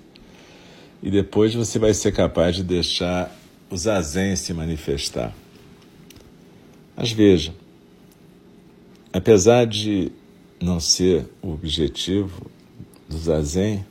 E 1.03 1.11
depois 1.11 1.53
você 1.53 1.77
vai 1.77 1.93
ser 1.93 2.11
capaz 2.11 2.55
de 2.55 2.63
deixar 2.63 3.35
o 3.69 3.77
zazen 3.77 4.35
se 4.35 4.53
manifestar. 4.53 5.35
Mas 6.95 7.11
veja, 7.11 7.53
Apesar 9.17 9.65
de 9.65 10.11
não 10.61 10.79
ser 10.79 11.27
o 11.41 11.51
objetivo 11.51 12.51
do 13.09 13.17
Zazen, 13.17 13.83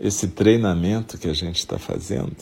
esse 0.00 0.26
treinamento 0.26 1.16
que 1.16 1.28
a 1.28 1.32
gente 1.32 1.58
está 1.58 1.78
fazendo, 1.78 2.34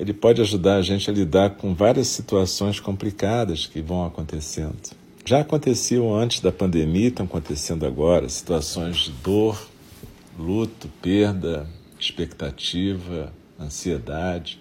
ele 0.00 0.14
pode 0.14 0.40
ajudar 0.40 0.76
a 0.76 0.82
gente 0.82 1.10
a 1.10 1.12
lidar 1.12 1.50
com 1.56 1.74
várias 1.74 2.06
situações 2.08 2.80
complicadas 2.80 3.66
que 3.66 3.82
vão 3.82 4.06
acontecendo. 4.06 4.96
Já 5.26 5.40
aconteciam 5.40 6.14
antes 6.14 6.40
da 6.40 6.50
pandemia, 6.50 7.08
estão 7.08 7.26
acontecendo 7.26 7.84
agora, 7.84 8.26
situações 8.26 8.96
de 8.96 9.12
dor, 9.22 9.60
luto, 10.38 10.88
perda, 11.02 11.68
expectativa, 11.98 13.30
ansiedade, 13.60 14.58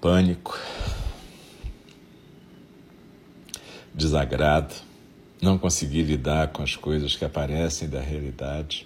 pânico 0.00 0.58
desagrado, 3.94 4.74
não 5.40 5.56
conseguir 5.56 6.02
lidar 6.02 6.48
com 6.48 6.60
as 6.60 6.74
coisas 6.74 7.14
que 7.14 7.24
aparecem 7.24 7.88
da 7.88 8.00
realidade. 8.00 8.84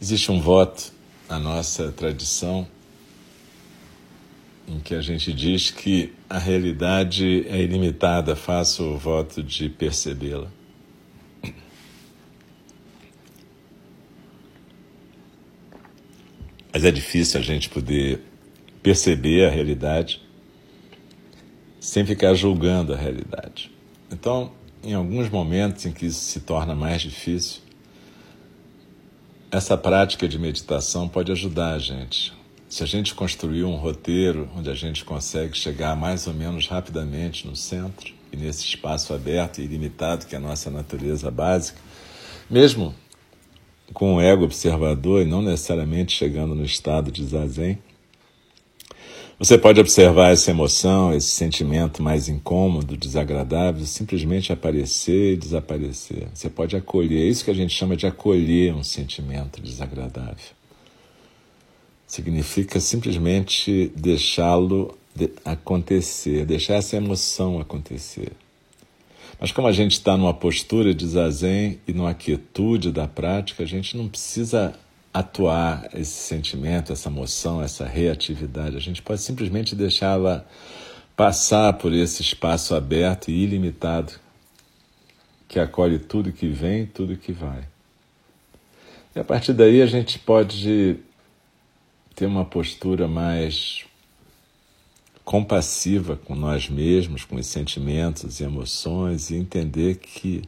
Existe 0.00 0.32
um 0.32 0.40
voto 0.40 0.90
na 1.28 1.38
nossa 1.38 1.90
tradição 1.92 2.66
em 4.66 4.78
que 4.80 4.94
a 4.94 5.00
gente 5.00 5.32
diz 5.32 5.70
que 5.70 6.12
a 6.28 6.38
realidade 6.38 7.46
é 7.48 7.60
ilimitada, 7.60 8.34
faço 8.34 8.82
o 8.82 8.98
voto 8.98 9.42
de 9.42 9.68
percebê-la. 9.68 10.50
Mas 16.72 16.84
é 16.84 16.90
difícil 16.90 17.38
a 17.38 17.42
gente 17.42 17.68
poder 17.68 18.20
perceber 18.82 19.46
a 19.46 19.50
realidade 19.50 20.20
sem 21.78 22.04
ficar 22.04 22.34
julgando 22.34 22.92
a 22.92 22.96
realidade. 22.96 23.70
Então, 24.10 24.52
em 24.82 24.94
alguns 24.94 25.28
momentos 25.28 25.86
em 25.86 25.92
que 25.92 26.06
isso 26.06 26.20
se 26.20 26.40
torna 26.40 26.74
mais 26.74 27.02
difícil, 27.02 27.62
essa 29.54 29.78
prática 29.78 30.26
de 30.26 30.36
meditação 30.36 31.08
pode 31.08 31.30
ajudar 31.30 31.74
a 31.74 31.78
gente. 31.78 32.32
Se 32.68 32.82
a 32.82 32.86
gente 32.86 33.14
construir 33.14 33.62
um 33.62 33.76
roteiro 33.76 34.50
onde 34.56 34.68
a 34.68 34.74
gente 34.74 35.04
consegue 35.04 35.56
chegar 35.56 35.94
mais 35.94 36.26
ou 36.26 36.34
menos 36.34 36.66
rapidamente 36.66 37.46
no 37.46 37.54
centro 37.54 38.12
e 38.32 38.36
nesse 38.36 38.64
espaço 38.64 39.14
aberto 39.14 39.60
e 39.60 39.64
ilimitado 39.64 40.26
que 40.26 40.34
é 40.34 40.38
a 40.38 40.40
nossa 40.40 40.72
natureza 40.72 41.30
básica, 41.30 41.78
mesmo 42.50 42.92
com 43.92 44.16
o 44.16 44.20
ego 44.20 44.42
observador 44.42 45.22
e 45.22 45.24
não 45.24 45.40
necessariamente 45.40 46.16
chegando 46.16 46.56
no 46.56 46.64
estado 46.64 47.12
de 47.12 47.24
zazen, 47.24 47.78
você 49.38 49.58
pode 49.58 49.80
observar 49.80 50.30
essa 50.30 50.50
emoção, 50.50 51.12
esse 51.12 51.28
sentimento 51.28 52.02
mais 52.02 52.28
incômodo, 52.28 52.96
desagradável, 52.96 53.84
simplesmente 53.84 54.52
aparecer 54.52 55.32
e 55.32 55.36
desaparecer. 55.36 56.28
Você 56.32 56.48
pode 56.48 56.76
acolher, 56.76 57.22
é 57.22 57.28
isso 57.28 57.44
que 57.44 57.50
a 57.50 57.54
gente 57.54 57.74
chama 57.74 57.96
de 57.96 58.06
acolher 58.06 58.74
um 58.74 58.84
sentimento 58.84 59.60
desagradável. 59.60 60.54
Significa 62.06 62.78
simplesmente 62.78 63.90
deixá-lo 63.96 64.96
acontecer, 65.44 66.44
deixar 66.44 66.74
essa 66.74 66.96
emoção 66.96 67.60
acontecer. 67.60 68.32
Mas 69.40 69.50
como 69.50 69.66
a 69.66 69.72
gente 69.72 69.92
está 69.92 70.16
numa 70.16 70.32
postura 70.32 70.94
de 70.94 71.06
zazen 71.06 71.80
e 71.88 71.92
numa 71.92 72.14
quietude 72.14 72.92
da 72.92 73.08
prática, 73.08 73.64
a 73.64 73.66
gente 73.66 73.96
não 73.96 74.08
precisa 74.08 74.78
atuar 75.14 75.88
esse 75.94 76.10
sentimento, 76.10 76.92
essa 76.92 77.08
emoção, 77.08 77.62
essa 77.62 77.86
reatividade. 77.86 78.76
A 78.76 78.80
gente 78.80 79.00
pode 79.00 79.20
simplesmente 79.20 79.76
deixá-la 79.76 80.44
passar 81.16 81.72
por 81.74 81.92
esse 81.92 82.20
espaço 82.20 82.74
aberto 82.74 83.30
e 83.30 83.44
ilimitado 83.44 84.12
que 85.46 85.60
acolhe 85.60 86.00
tudo 86.00 86.32
que 86.32 86.48
vem, 86.48 86.84
tudo 86.84 87.16
que 87.16 87.30
vai. 87.30 87.64
E 89.14 89.20
a 89.20 89.22
partir 89.22 89.52
daí 89.52 89.80
a 89.80 89.86
gente 89.86 90.18
pode 90.18 90.98
ter 92.16 92.26
uma 92.26 92.44
postura 92.44 93.06
mais 93.06 93.84
compassiva 95.24 96.16
com 96.16 96.34
nós 96.34 96.68
mesmos, 96.68 97.24
com 97.24 97.36
os 97.36 97.46
sentimentos 97.46 98.40
e 98.40 98.44
emoções 98.44 99.30
e 99.30 99.36
entender 99.36 99.98
que 99.98 100.42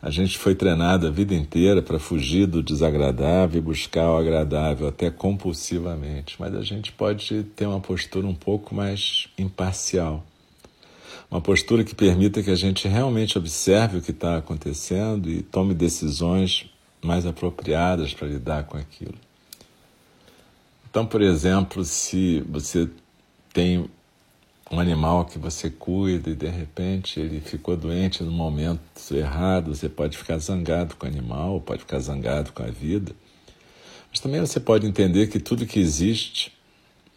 a 0.00 0.10
gente 0.10 0.38
foi 0.38 0.54
treinado 0.54 1.06
a 1.06 1.10
vida 1.10 1.34
inteira 1.34 1.82
para 1.82 1.98
fugir 1.98 2.46
do 2.46 2.62
desagradável 2.62 3.58
e 3.58 3.62
buscar 3.62 4.10
o 4.10 4.16
agradável, 4.16 4.86
até 4.86 5.10
compulsivamente, 5.10 6.36
mas 6.38 6.54
a 6.54 6.62
gente 6.62 6.92
pode 6.92 7.42
ter 7.56 7.66
uma 7.66 7.80
postura 7.80 8.26
um 8.26 8.34
pouco 8.34 8.74
mais 8.74 9.28
imparcial. 9.36 10.24
Uma 11.28 11.40
postura 11.40 11.82
que 11.84 11.94
permita 11.94 12.42
que 12.42 12.50
a 12.50 12.54
gente 12.54 12.86
realmente 12.86 13.36
observe 13.36 13.98
o 13.98 14.02
que 14.02 14.12
está 14.12 14.38
acontecendo 14.38 15.28
e 15.28 15.42
tome 15.42 15.74
decisões 15.74 16.70
mais 17.02 17.26
apropriadas 17.26 18.14
para 18.14 18.28
lidar 18.28 18.64
com 18.64 18.78
aquilo. 18.78 19.14
Então, 20.88 21.04
por 21.04 21.20
exemplo, 21.20 21.84
se 21.84 22.40
você 22.48 22.88
tem 23.52 23.90
um 24.70 24.78
animal 24.78 25.24
que 25.24 25.38
você 25.38 25.70
cuida 25.70 26.30
e 26.30 26.34
de 26.34 26.48
repente 26.48 27.18
ele 27.18 27.40
ficou 27.40 27.76
doente 27.76 28.22
no 28.22 28.30
momento 28.30 28.80
errado, 29.14 29.74
você 29.74 29.88
pode 29.88 30.16
ficar 30.16 30.38
zangado 30.38 30.94
com 30.96 31.06
o 31.06 31.08
animal, 31.08 31.60
pode 31.60 31.80
ficar 31.80 31.98
zangado 32.00 32.52
com 32.52 32.62
a 32.62 32.66
vida. 32.66 33.12
Mas 34.10 34.20
também 34.20 34.40
você 34.40 34.60
pode 34.60 34.86
entender 34.86 35.28
que 35.28 35.38
tudo 35.38 35.66
que 35.66 35.78
existe 35.78 36.56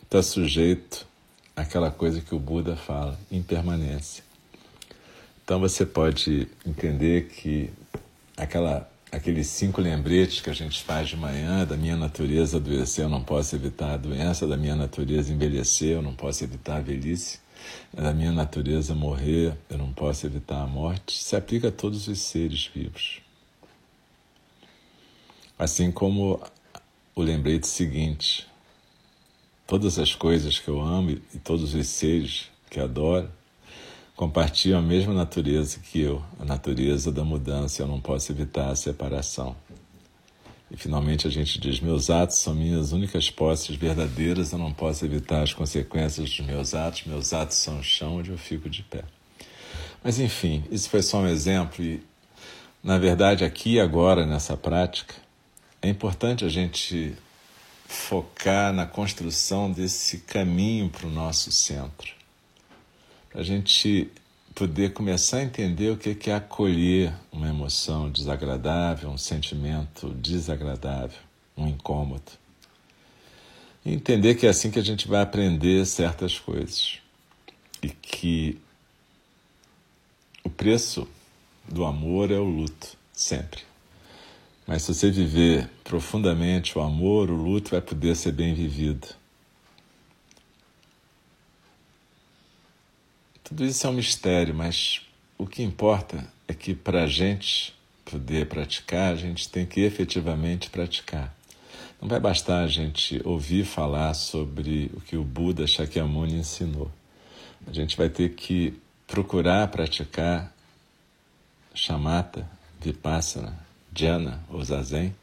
está 0.03 0.21
sujeito 0.21 1.07
àquela 1.55 1.89
coisa 1.89 2.21
que 2.21 2.35
o 2.35 2.39
Buda 2.39 2.75
fala, 2.75 3.17
impermanência. 3.31 4.23
Então 5.43 5.59
você 5.59 5.85
pode 5.85 6.47
entender 6.65 7.27
que 7.27 7.69
aquela, 8.35 8.90
aqueles 9.11 9.47
cinco 9.47 9.81
lembretes 9.81 10.39
que 10.39 10.49
a 10.49 10.53
gente 10.53 10.81
faz 10.83 11.09
de 11.09 11.17
manhã, 11.17 11.65
da 11.65 11.75
minha 11.75 11.97
natureza 11.97 12.57
adoecer, 12.57 13.03
eu 13.03 13.09
não 13.09 13.23
posso 13.23 13.55
evitar 13.55 13.93
a 13.93 13.97
doença, 13.97 14.47
da 14.47 14.55
minha 14.55 14.75
natureza 14.75 15.33
envelhecer, 15.33 15.89
eu 15.97 16.01
não 16.01 16.15
posso 16.15 16.43
evitar 16.43 16.77
a 16.77 16.81
velhice, 16.81 17.39
da 17.93 18.13
minha 18.13 18.31
natureza 18.31 18.95
morrer, 18.95 19.57
eu 19.69 19.77
não 19.77 19.91
posso 19.91 20.25
evitar 20.25 20.61
a 20.61 20.67
morte, 20.67 21.21
se 21.21 21.35
aplica 21.35 21.67
a 21.67 21.71
todos 21.71 22.07
os 22.07 22.19
seres 22.21 22.71
vivos. 22.73 23.21
Assim 25.59 25.91
como 25.91 26.41
o 27.13 27.21
lembrete 27.21 27.67
seguinte: 27.67 28.47
todas 29.67 29.99
as 29.99 30.15
coisas 30.15 30.57
que 30.57 30.69
eu 30.69 30.81
amo 30.81 31.11
e 31.11 31.39
todos 31.43 31.75
os 31.75 31.87
seres 31.87 32.49
que 32.69 32.79
adoro 32.79 33.29
compartilham 34.21 34.77
a 34.77 34.83
mesma 34.83 35.15
natureza 35.15 35.79
que 35.79 35.99
eu, 35.99 36.23
a 36.39 36.45
natureza 36.45 37.11
da 37.11 37.23
mudança, 37.23 37.81
eu 37.81 37.87
não 37.87 37.99
posso 37.99 38.31
evitar 38.31 38.69
a 38.69 38.75
separação. 38.75 39.55
E 40.69 40.77
finalmente 40.77 41.25
a 41.25 41.31
gente 41.31 41.59
diz: 41.59 41.79
Meus 41.79 42.11
atos 42.11 42.37
são 42.37 42.53
minhas 42.53 42.91
únicas 42.91 43.31
posses 43.31 43.75
verdadeiras, 43.75 44.51
eu 44.51 44.59
não 44.59 44.71
posso 44.71 45.03
evitar 45.03 45.41
as 45.41 45.53
consequências 45.53 46.29
dos 46.29 46.39
meus 46.45 46.75
atos, 46.75 47.05
meus 47.07 47.33
atos 47.33 47.57
são 47.57 47.79
o 47.79 47.83
chão 47.83 48.17
onde 48.17 48.29
eu 48.29 48.37
fico 48.37 48.69
de 48.69 48.83
pé. 48.83 49.03
Mas 50.03 50.19
enfim, 50.19 50.63
isso 50.69 50.87
foi 50.87 51.01
só 51.01 51.21
um 51.21 51.27
exemplo 51.27 51.83
e, 51.83 51.99
na 52.83 52.99
verdade, 52.99 53.43
aqui 53.43 53.73
e 53.73 53.79
agora, 53.79 54.23
nessa 54.23 54.55
prática, 54.55 55.15
é 55.81 55.89
importante 55.89 56.45
a 56.45 56.49
gente 56.49 57.15
focar 57.87 58.71
na 58.71 58.85
construção 58.85 59.71
desse 59.71 60.19
caminho 60.19 60.89
para 60.89 61.07
o 61.07 61.09
nosso 61.09 61.51
centro. 61.51 62.20
A 63.33 63.43
gente 63.43 64.11
poder 64.53 64.91
começar 64.91 65.37
a 65.37 65.43
entender 65.43 65.89
o 65.89 65.97
que 65.97 66.29
é 66.29 66.35
acolher 66.35 67.13
uma 67.31 67.47
emoção 67.47 68.09
desagradável, 68.09 69.09
um 69.09 69.17
sentimento 69.17 70.09
desagradável, 70.09 71.17
um 71.55 71.67
incômodo. 71.67 72.31
E 73.85 73.93
entender 73.93 74.35
que 74.35 74.45
é 74.45 74.49
assim 74.49 74.69
que 74.69 74.79
a 74.79 74.83
gente 74.83 75.07
vai 75.07 75.21
aprender 75.21 75.85
certas 75.85 76.37
coisas. 76.37 76.99
E 77.81 77.89
que 77.89 78.59
o 80.43 80.49
preço 80.49 81.07
do 81.67 81.85
amor 81.85 82.31
é 82.31 82.37
o 82.37 82.43
luto, 82.43 82.97
sempre. 83.13 83.61
Mas 84.67 84.83
se 84.83 84.93
você 84.93 85.09
viver 85.09 85.69
profundamente 85.83 86.77
o 86.77 86.81
amor, 86.81 87.31
o 87.31 87.35
luto 87.35 87.71
vai 87.71 87.81
poder 87.81 88.15
ser 88.15 88.33
bem 88.33 88.53
vivido. 88.53 89.20
Tudo 93.51 93.65
isso 93.65 93.85
é 93.85 93.89
um 93.89 93.93
mistério, 93.93 94.55
mas 94.55 95.01
o 95.37 95.45
que 95.45 95.61
importa 95.61 96.25
é 96.47 96.53
que 96.53 96.73
para 96.73 97.03
a 97.03 97.07
gente 97.07 97.75
poder 98.05 98.45
praticar, 98.45 99.11
a 99.11 99.15
gente 99.17 99.49
tem 99.49 99.65
que 99.65 99.81
efetivamente 99.81 100.69
praticar. 100.69 101.35
Não 102.01 102.07
vai 102.07 102.17
bastar 102.17 102.63
a 102.63 102.67
gente 102.67 103.21
ouvir 103.25 103.65
falar 103.65 104.13
sobre 104.13 104.89
o 104.93 105.01
que 105.01 105.17
o 105.17 105.23
Buda 105.25 105.67
Shakyamuni 105.67 106.35
ensinou. 106.35 106.89
A 107.67 107.73
gente 107.73 107.97
vai 107.97 108.07
ter 108.07 108.29
que 108.35 108.73
procurar 109.05 109.67
praticar 109.67 110.49
chamata, 111.73 112.49
vipassana, 112.79 113.59
jhana 113.93 114.41
ou 114.47 114.63
zazen 114.63 115.13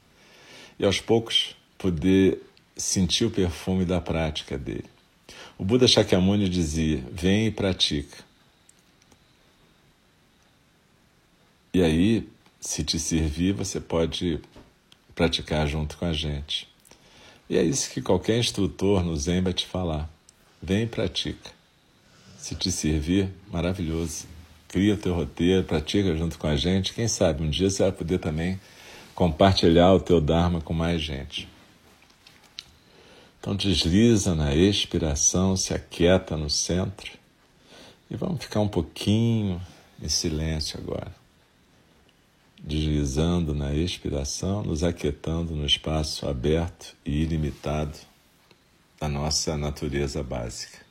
e 0.79 0.85
aos 0.85 1.01
poucos 1.01 1.57
poder 1.79 2.43
sentir 2.77 3.25
o 3.25 3.31
perfume 3.31 3.87
da 3.87 4.03
prática 4.03 4.59
dele. 4.59 4.98
O 5.59 5.65
Buda 5.65 5.89
Shakyamuni 5.89 6.49
dizia: 6.49 7.03
vem 7.11 7.49
e 7.49 7.51
pratica. 7.51 8.25
E 11.75 11.83
aí, 11.83 12.29
se 12.61 12.85
te 12.85 12.99
servir, 12.99 13.53
você 13.53 13.81
pode 13.81 14.41
praticar 15.15 15.67
junto 15.67 15.99
com 15.99 16.05
a 16.05 16.13
gente. 16.13 16.69
E 17.51 17.57
é 17.59 17.63
isso 17.63 17.91
que 17.91 18.01
qualquer 18.01 18.39
instrutor 18.39 19.03
no 19.03 19.17
Zen 19.17 19.43
vai 19.43 19.53
te 19.53 19.67
falar. 19.67 20.09
Vem 20.63 20.85
e 20.85 20.87
pratica. 20.87 21.51
Se 22.39 22.55
te 22.55 22.71
servir, 22.71 23.29
maravilhoso. 23.51 24.27
Cria 24.69 24.95
o 24.95 24.99
teu 24.99 25.15
roteiro, 25.15 25.65
pratica 25.65 26.17
junto 26.17 26.39
com 26.39 26.47
a 26.47 26.57
gente. 26.57 26.93
Quem 26.93 27.09
sabe 27.09 27.43
um 27.43 27.51
dia 27.51 27.69
você 27.69 27.83
vai 27.83 27.93
poder 27.93 28.19
também 28.19 28.61
compartilhar 29.15 29.93
o 29.93 30.01
teu 30.01 30.21
Dharma 30.21 30.61
com 30.61 30.73
mais 30.73 31.01
gente. 31.01 31.49
Então 33.49 33.57
desliza 33.57 34.35
na 34.35 34.55
expiração, 34.55 35.57
se 35.57 35.73
aquieta 35.73 36.37
no 36.37 36.51
centro 36.51 37.11
e 38.11 38.15
vamos 38.15 38.45
ficar 38.45 38.61
um 38.61 38.69
pouquinho 38.69 39.59
em 40.03 40.09
silêncio 40.11 40.79
agora. 40.79 41.11
Deslizando 42.63 43.55
na 43.55 43.75
expiração, 43.75 44.63
nos 44.63 44.85
aquietando 44.85 45.57
no 45.57 45.65
espaço 45.65 46.29
aberto 46.29 46.95
e 47.07 47.23
ilimitado 47.23 47.97
da 49.01 49.09
nossa 49.09 49.57
natureza 49.57 50.23
básica. 50.23 50.88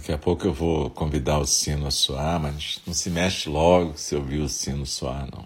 Daqui 0.00 0.12
a 0.12 0.18
pouco 0.18 0.46
eu 0.46 0.54
vou 0.54 0.88
convidar 0.88 1.38
o 1.38 1.44
sino 1.44 1.86
a 1.86 1.90
soar, 1.90 2.40
mas 2.40 2.80
não 2.86 2.94
se 2.94 3.10
mexe 3.10 3.50
logo 3.50 3.98
se 3.98 4.16
ouvir 4.16 4.38
o 4.38 4.48
sino 4.48 4.86
soar, 4.86 5.28
não. 5.30 5.44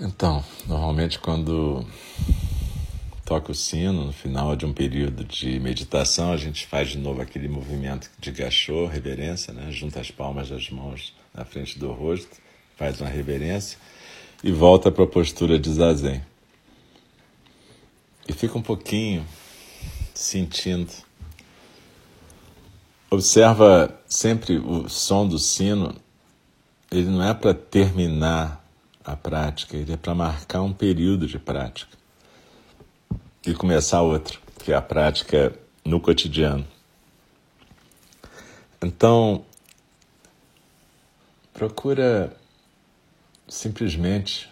Então, 0.00 0.44
normalmente 0.66 1.16
quando 1.20 1.86
toca 3.30 3.52
o 3.52 3.54
sino, 3.54 4.06
no 4.06 4.12
final 4.12 4.56
de 4.56 4.66
um 4.66 4.72
período 4.72 5.24
de 5.24 5.60
meditação, 5.60 6.32
a 6.32 6.36
gente 6.36 6.66
faz 6.66 6.88
de 6.88 6.98
novo 6.98 7.22
aquele 7.22 7.46
movimento 7.46 8.10
de 8.18 8.32
gachô, 8.32 8.88
reverência, 8.88 9.54
né? 9.54 9.70
junta 9.70 10.00
as 10.00 10.10
palmas 10.10 10.48
das 10.48 10.68
mãos 10.68 11.14
na 11.32 11.44
frente 11.44 11.78
do 11.78 11.92
rosto, 11.92 12.38
faz 12.76 13.00
uma 13.00 13.08
reverência 13.08 13.78
e 14.42 14.50
volta 14.50 14.90
para 14.90 15.04
a 15.04 15.06
postura 15.06 15.60
de 15.60 15.72
zazen. 15.72 16.20
E 18.28 18.32
fica 18.32 18.58
um 18.58 18.62
pouquinho 18.62 19.24
sentindo. 20.12 20.90
Observa 23.08 23.96
sempre 24.08 24.58
o 24.58 24.88
som 24.88 25.24
do 25.24 25.38
sino, 25.38 25.94
ele 26.90 27.06
não 27.06 27.22
é 27.22 27.32
para 27.32 27.54
terminar 27.54 28.60
a 29.04 29.14
prática, 29.14 29.76
ele 29.76 29.92
é 29.92 29.96
para 29.96 30.16
marcar 30.16 30.62
um 30.62 30.72
período 30.72 31.28
de 31.28 31.38
prática 31.38 31.99
e 33.46 33.54
começar 33.54 34.02
outra, 34.02 34.38
que 34.62 34.72
é 34.72 34.74
a 34.74 34.82
prática 34.82 35.52
no 35.84 35.98
cotidiano. 35.98 36.66
Então, 38.82 39.44
procura 41.52 42.36
simplesmente 43.48 44.48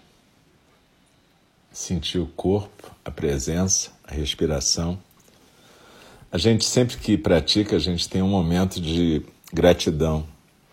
sentir 1.70 2.18
o 2.18 2.27
corpo, 2.27 2.90
a 3.05 3.11
presença, 3.11 3.92
a 4.05 4.12
respiração. 4.12 4.98
A 6.33 6.38
gente 6.38 6.64
sempre 6.64 6.96
que 6.96 7.16
pratica, 7.16 7.77
a 7.77 7.79
gente 7.79 8.09
tem 8.09 8.22
um 8.22 8.29
momento 8.29 8.81
de 8.81 9.22
gratidão 9.53 10.27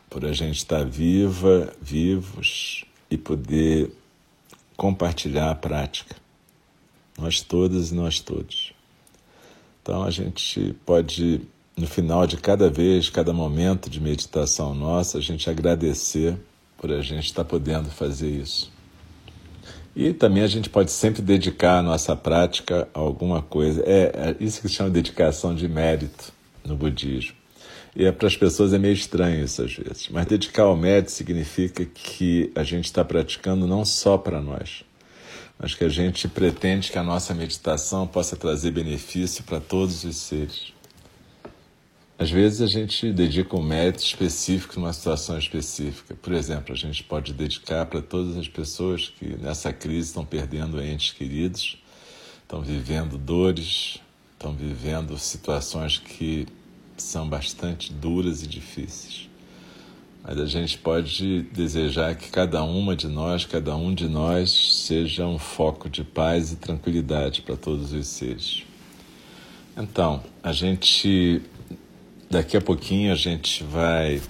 por 0.09 0.25
a 0.25 0.31
gente 0.31 0.57
estar 0.57 0.85
viva, 0.85 1.73
vivos 1.81 2.85
e 3.09 3.17
poder 3.17 3.91
compartilhar 4.75 5.51
a 5.51 5.55
prática 5.55 6.24
nós 7.17 7.41
todas 7.41 7.91
e 7.91 7.95
nós 7.95 8.19
todos. 8.19 8.73
Então 9.81 10.03
a 10.03 10.09
gente 10.09 10.75
pode, 10.85 11.41
no 11.77 11.87
final 11.87 12.25
de 12.25 12.37
cada 12.37 12.69
vez, 12.69 13.09
cada 13.09 13.31
momento 13.31 13.89
de 13.89 14.01
meditação 14.01 14.73
nossa, 14.73 15.17
a 15.17 15.21
gente 15.21 15.49
agradecer 15.49 16.37
por 16.77 16.91
a 16.91 17.01
gente 17.01 17.25
estar 17.25 17.43
podendo 17.43 17.89
fazer 17.89 18.29
isso. 18.29 18.73
E 19.95 20.11
também 20.11 20.43
a 20.43 20.47
gente 20.47 20.69
pode 20.69 20.91
sempre 20.91 21.21
dedicar 21.21 21.79
a 21.79 21.81
nossa 21.81 22.15
prática 22.15 22.87
a 22.93 22.99
alguma 22.99 23.41
coisa. 23.41 23.81
É, 23.85 24.11
é 24.13 24.43
isso 24.43 24.61
que 24.61 24.67
se 24.67 24.75
chama 24.75 24.89
dedicação 24.89 25.55
de 25.55 25.69
mérito 25.69 26.33
no 26.65 26.75
budismo. 26.75 27.35
E 27.95 28.03
é, 28.03 28.11
para 28.11 28.27
as 28.27 28.35
pessoas 28.35 28.73
é 28.73 28.77
meio 28.77 28.93
estranho 28.93 29.45
isso 29.45 29.61
às 29.61 29.73
vezes. 29.73 30.09
Mas 30.09 30.25
dedicar 30.25 30.63
ao 30.63 30.75
mérito 30.75 31.11
significa 31.11 31.85
que 31.85 32.51
a 32.53 32.63
gente 32.63 32.85
está 32.85 33.05
praticando 33.05 33.65
não 33.65 33.85
só 33.85 34.17
para 34.17 34.41
nós, 34.41 34.83
mas 35.57 35.73
que 35.73 35.83
a 35.83 35.89
gente 35.89 36.27
pretende 36.27 36.91
que 36.91 36.97
a 36.97 37.03
nossa 37.03 37.33
meditação 37.33 38.05
possa 38.05 38.35
trazer 38.35 38.71
benefício 38.71 39.43
para 39.43 39.59
todos 39.59 40.03
os 40.03 40.15
seres. 40.17 40.73
Às 42.17 42.31
vezes 42.31 42.61
a 42.61 42.67
gente 42.67 43.11
dedica 43.11 43.57
um 43.57 43.63
mérito 43.63 44.01
específico 44.01 44.79
numa 44.79 44.93
situação 44.93 45.37
específica. 45.37 46.15
Por 46.15 46.31
exemplo, 46.33 46.73
a 46.73 46.77
gente 46.77 47.03
pode 47.03 47.33
dedicar 47.33 47.85
para 47.87 48.01
todas 48.01 48.37
as 48.37 48.47
pessoas 48.47 49.09
que 49.09 49.35
nessa 49.37 49.73
crise 49.73 50.07
estão 50.07 50.25
perdendo 50.25 50.81
entes 50.81 51.11
queridos, 51.11 51.77
estão 52.41 52.61
vivendo 52.61 53.17
dores, 53.17 53.99
estão 54.31 54.53
vivendo 54.53 55.17
situações 55.17 55.97
que 55.97 56.47
são 56.95 57.27
bastante 57.27 57.91
duras 57.91 58.43
e 58.43 58.47
difíceis. 58.47 59.29
Mas 60.27 60.39
a 60.39 60.45
gente 60.45 60.77
pode 60.77 61.43
desejar 61.53 62.15
que 62.15 62.31
cada 62.31 62.63
uma 62.63 62.95
de 62.95 63.07
nós, 63.07 63.45
cada 63.45 63.75
um 63.75 63.93
de 63.93 64.07
nós, 64.07 64.49
seja 64.85 65.27
um 65.27 65.37
foco 65.37 65.87
de 65.87 66.03
paz 66.03 66.51
e 66.51 66.55
tranquilidade 66.55 67.43
para 67.43 67.55
todos 67.55 67.93
os 67.93 68.07
seres. 68.07 68.63
Então, 69.77 70.23
a 70.41 70.51
gente 70.51 71.41
daqui 72.29 72.57
a 72.57 72.61
pouquinho 72.61 73.11
a 73.11 73.15
gente 73.15 73.63
vai 73.63 74.21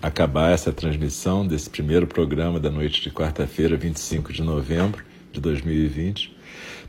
acabar 0.00 0.52
essa 0.52 0.72
transmissão 0.72 1.46
desse 1.46 1.68
primeiro 1.68 2.06
programa 2.06 2.60
da 2.60 2.70
noite 2.70 3.02
de 3.02 3.10
quarta-feira, 3.10 3.76
25 3.76 4.32
de 4.32 4.42
novembro 4.42 5.04
de 5.32 5.40
2020, 5.40 6.36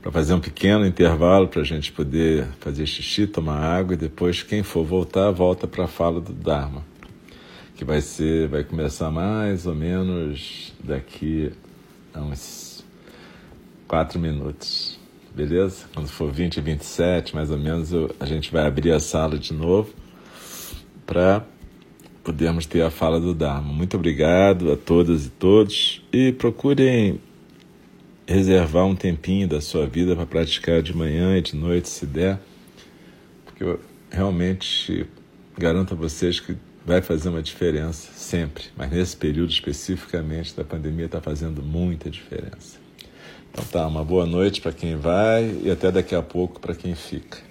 para 0.02 0.12
fazer 0.12 0.34
um 0.34 0.40
pequeno 0.40 0.86
intervalo 0.86 1.48
para 1.48 1.62
a 1.62 1.66
gente 1.66 1.92
poder 1.92 2.48
fazer 2.60 2.86
xixi, 2.86 3.26
tomar 3.26 3.58
água 3.58 3.96
e 3.96 3.98
depois 3.98 4.44
quem 4.44 4.64
for 4.64 4.86
voltar 4.86 5.32
volta 5.32 5.68
para 5.68 5.86
a 5.86 5.88
fala 5.88 6.22
do 6.22 6.34
Dharma, 6.34 6.84
que 7.80 7.86
vai 7.86 8.02
ser, 8.02 8.50
vai 8.50 8.62
começar 8.62 9.10
mais 9.10 9.66
ou 9.66 9.74
menos 9.74 10.74
daqui 10.84 11.50
a 12.14 12.20
uns 12.20 12.84
quatro 13.88 14.20
minutos. 14.20 15.00
Beleza? 15.34 15.86
Quando 15.94 16.10
for 16.10 16.30
20 16.30 16.58
e 16.58 16.62
27, 16.62 17.34
mais 17.34 17.50
ou 17.50 17.58
menos, 17.58 17.94
eu, 17.94 18.14
a 18.20 18.26
gente 18.26 18.52
vai 18.52 18.68
abrir 18.68 18.92
a 18.92 19.00
sala 19.00 19.40
de 19.40 19.54
novo 19.54 19.94
para 21.06 21.46
podermos 22.22 22.66
ter 22.66 22.82
a 22.82 22.90
fala 22.90 23.18
do 23.18 23.34
Dharma. 23.34 23.72
Muito 23.72 23.96
obrigado 23.96 24.74
a 24.74 24.76
todas 24.76 25.28
e 25.28 25.30
todos 25.30 26.04
e 26.12 26.34
procurem 26.34 27.22
reservar 28.28 28.88
um 28.88 28.96
tempinho 28.96 29.48
da 29.48 29.62
sua 29.62 29.88
vida 29.88 30.18
para 30.18 30.26
praticar 30.26 30.82
de 30.82 30.94
manhã 30.94 31.38
e 31.38 31.42
de 31.42 31.56
noite, 31.56 31.88
se 31.88 32.06
der, 32.06 32.42
porque 33.46 33.64
eu 33.64 33.80
realmente 34.12 35.08
garanto 35.58 35.94
a 35.94 35.98
vocês 35.98 36.42
que 36.42 36.58
vai 36.90 37.04
fazer 37.04 37.30
uma 37.30 37.44
diferença 37.44 38.12
sempre, 38.16 38.64
mas 38.76 38.90
nesse 38.90 39.16
período 39.16 39.52
especificamente 39.52 40.56
da 40.56 40.64
pandemia 40.64 41.06
está 41.06 41.22
fazendo 41.22 41.62
muita 41.62 42.10
diferença. 42.10 42.80
Então 43.52 43.64
tá, 43.66 43.86
uma 43.86 44.04
boa 44.04 44.26
noite 44.26 44.60
para 44.60 44.72
quem 44.72 44.96
vai 44.96 45.56
e 45.62 45.70
até 45.70 45.92
daqui 45.92 46.16
a 46.16 46.24
pouco 46.24 46.60
para 46.60 46.74
quem 46.74 46.96
fica. 46.96 47.48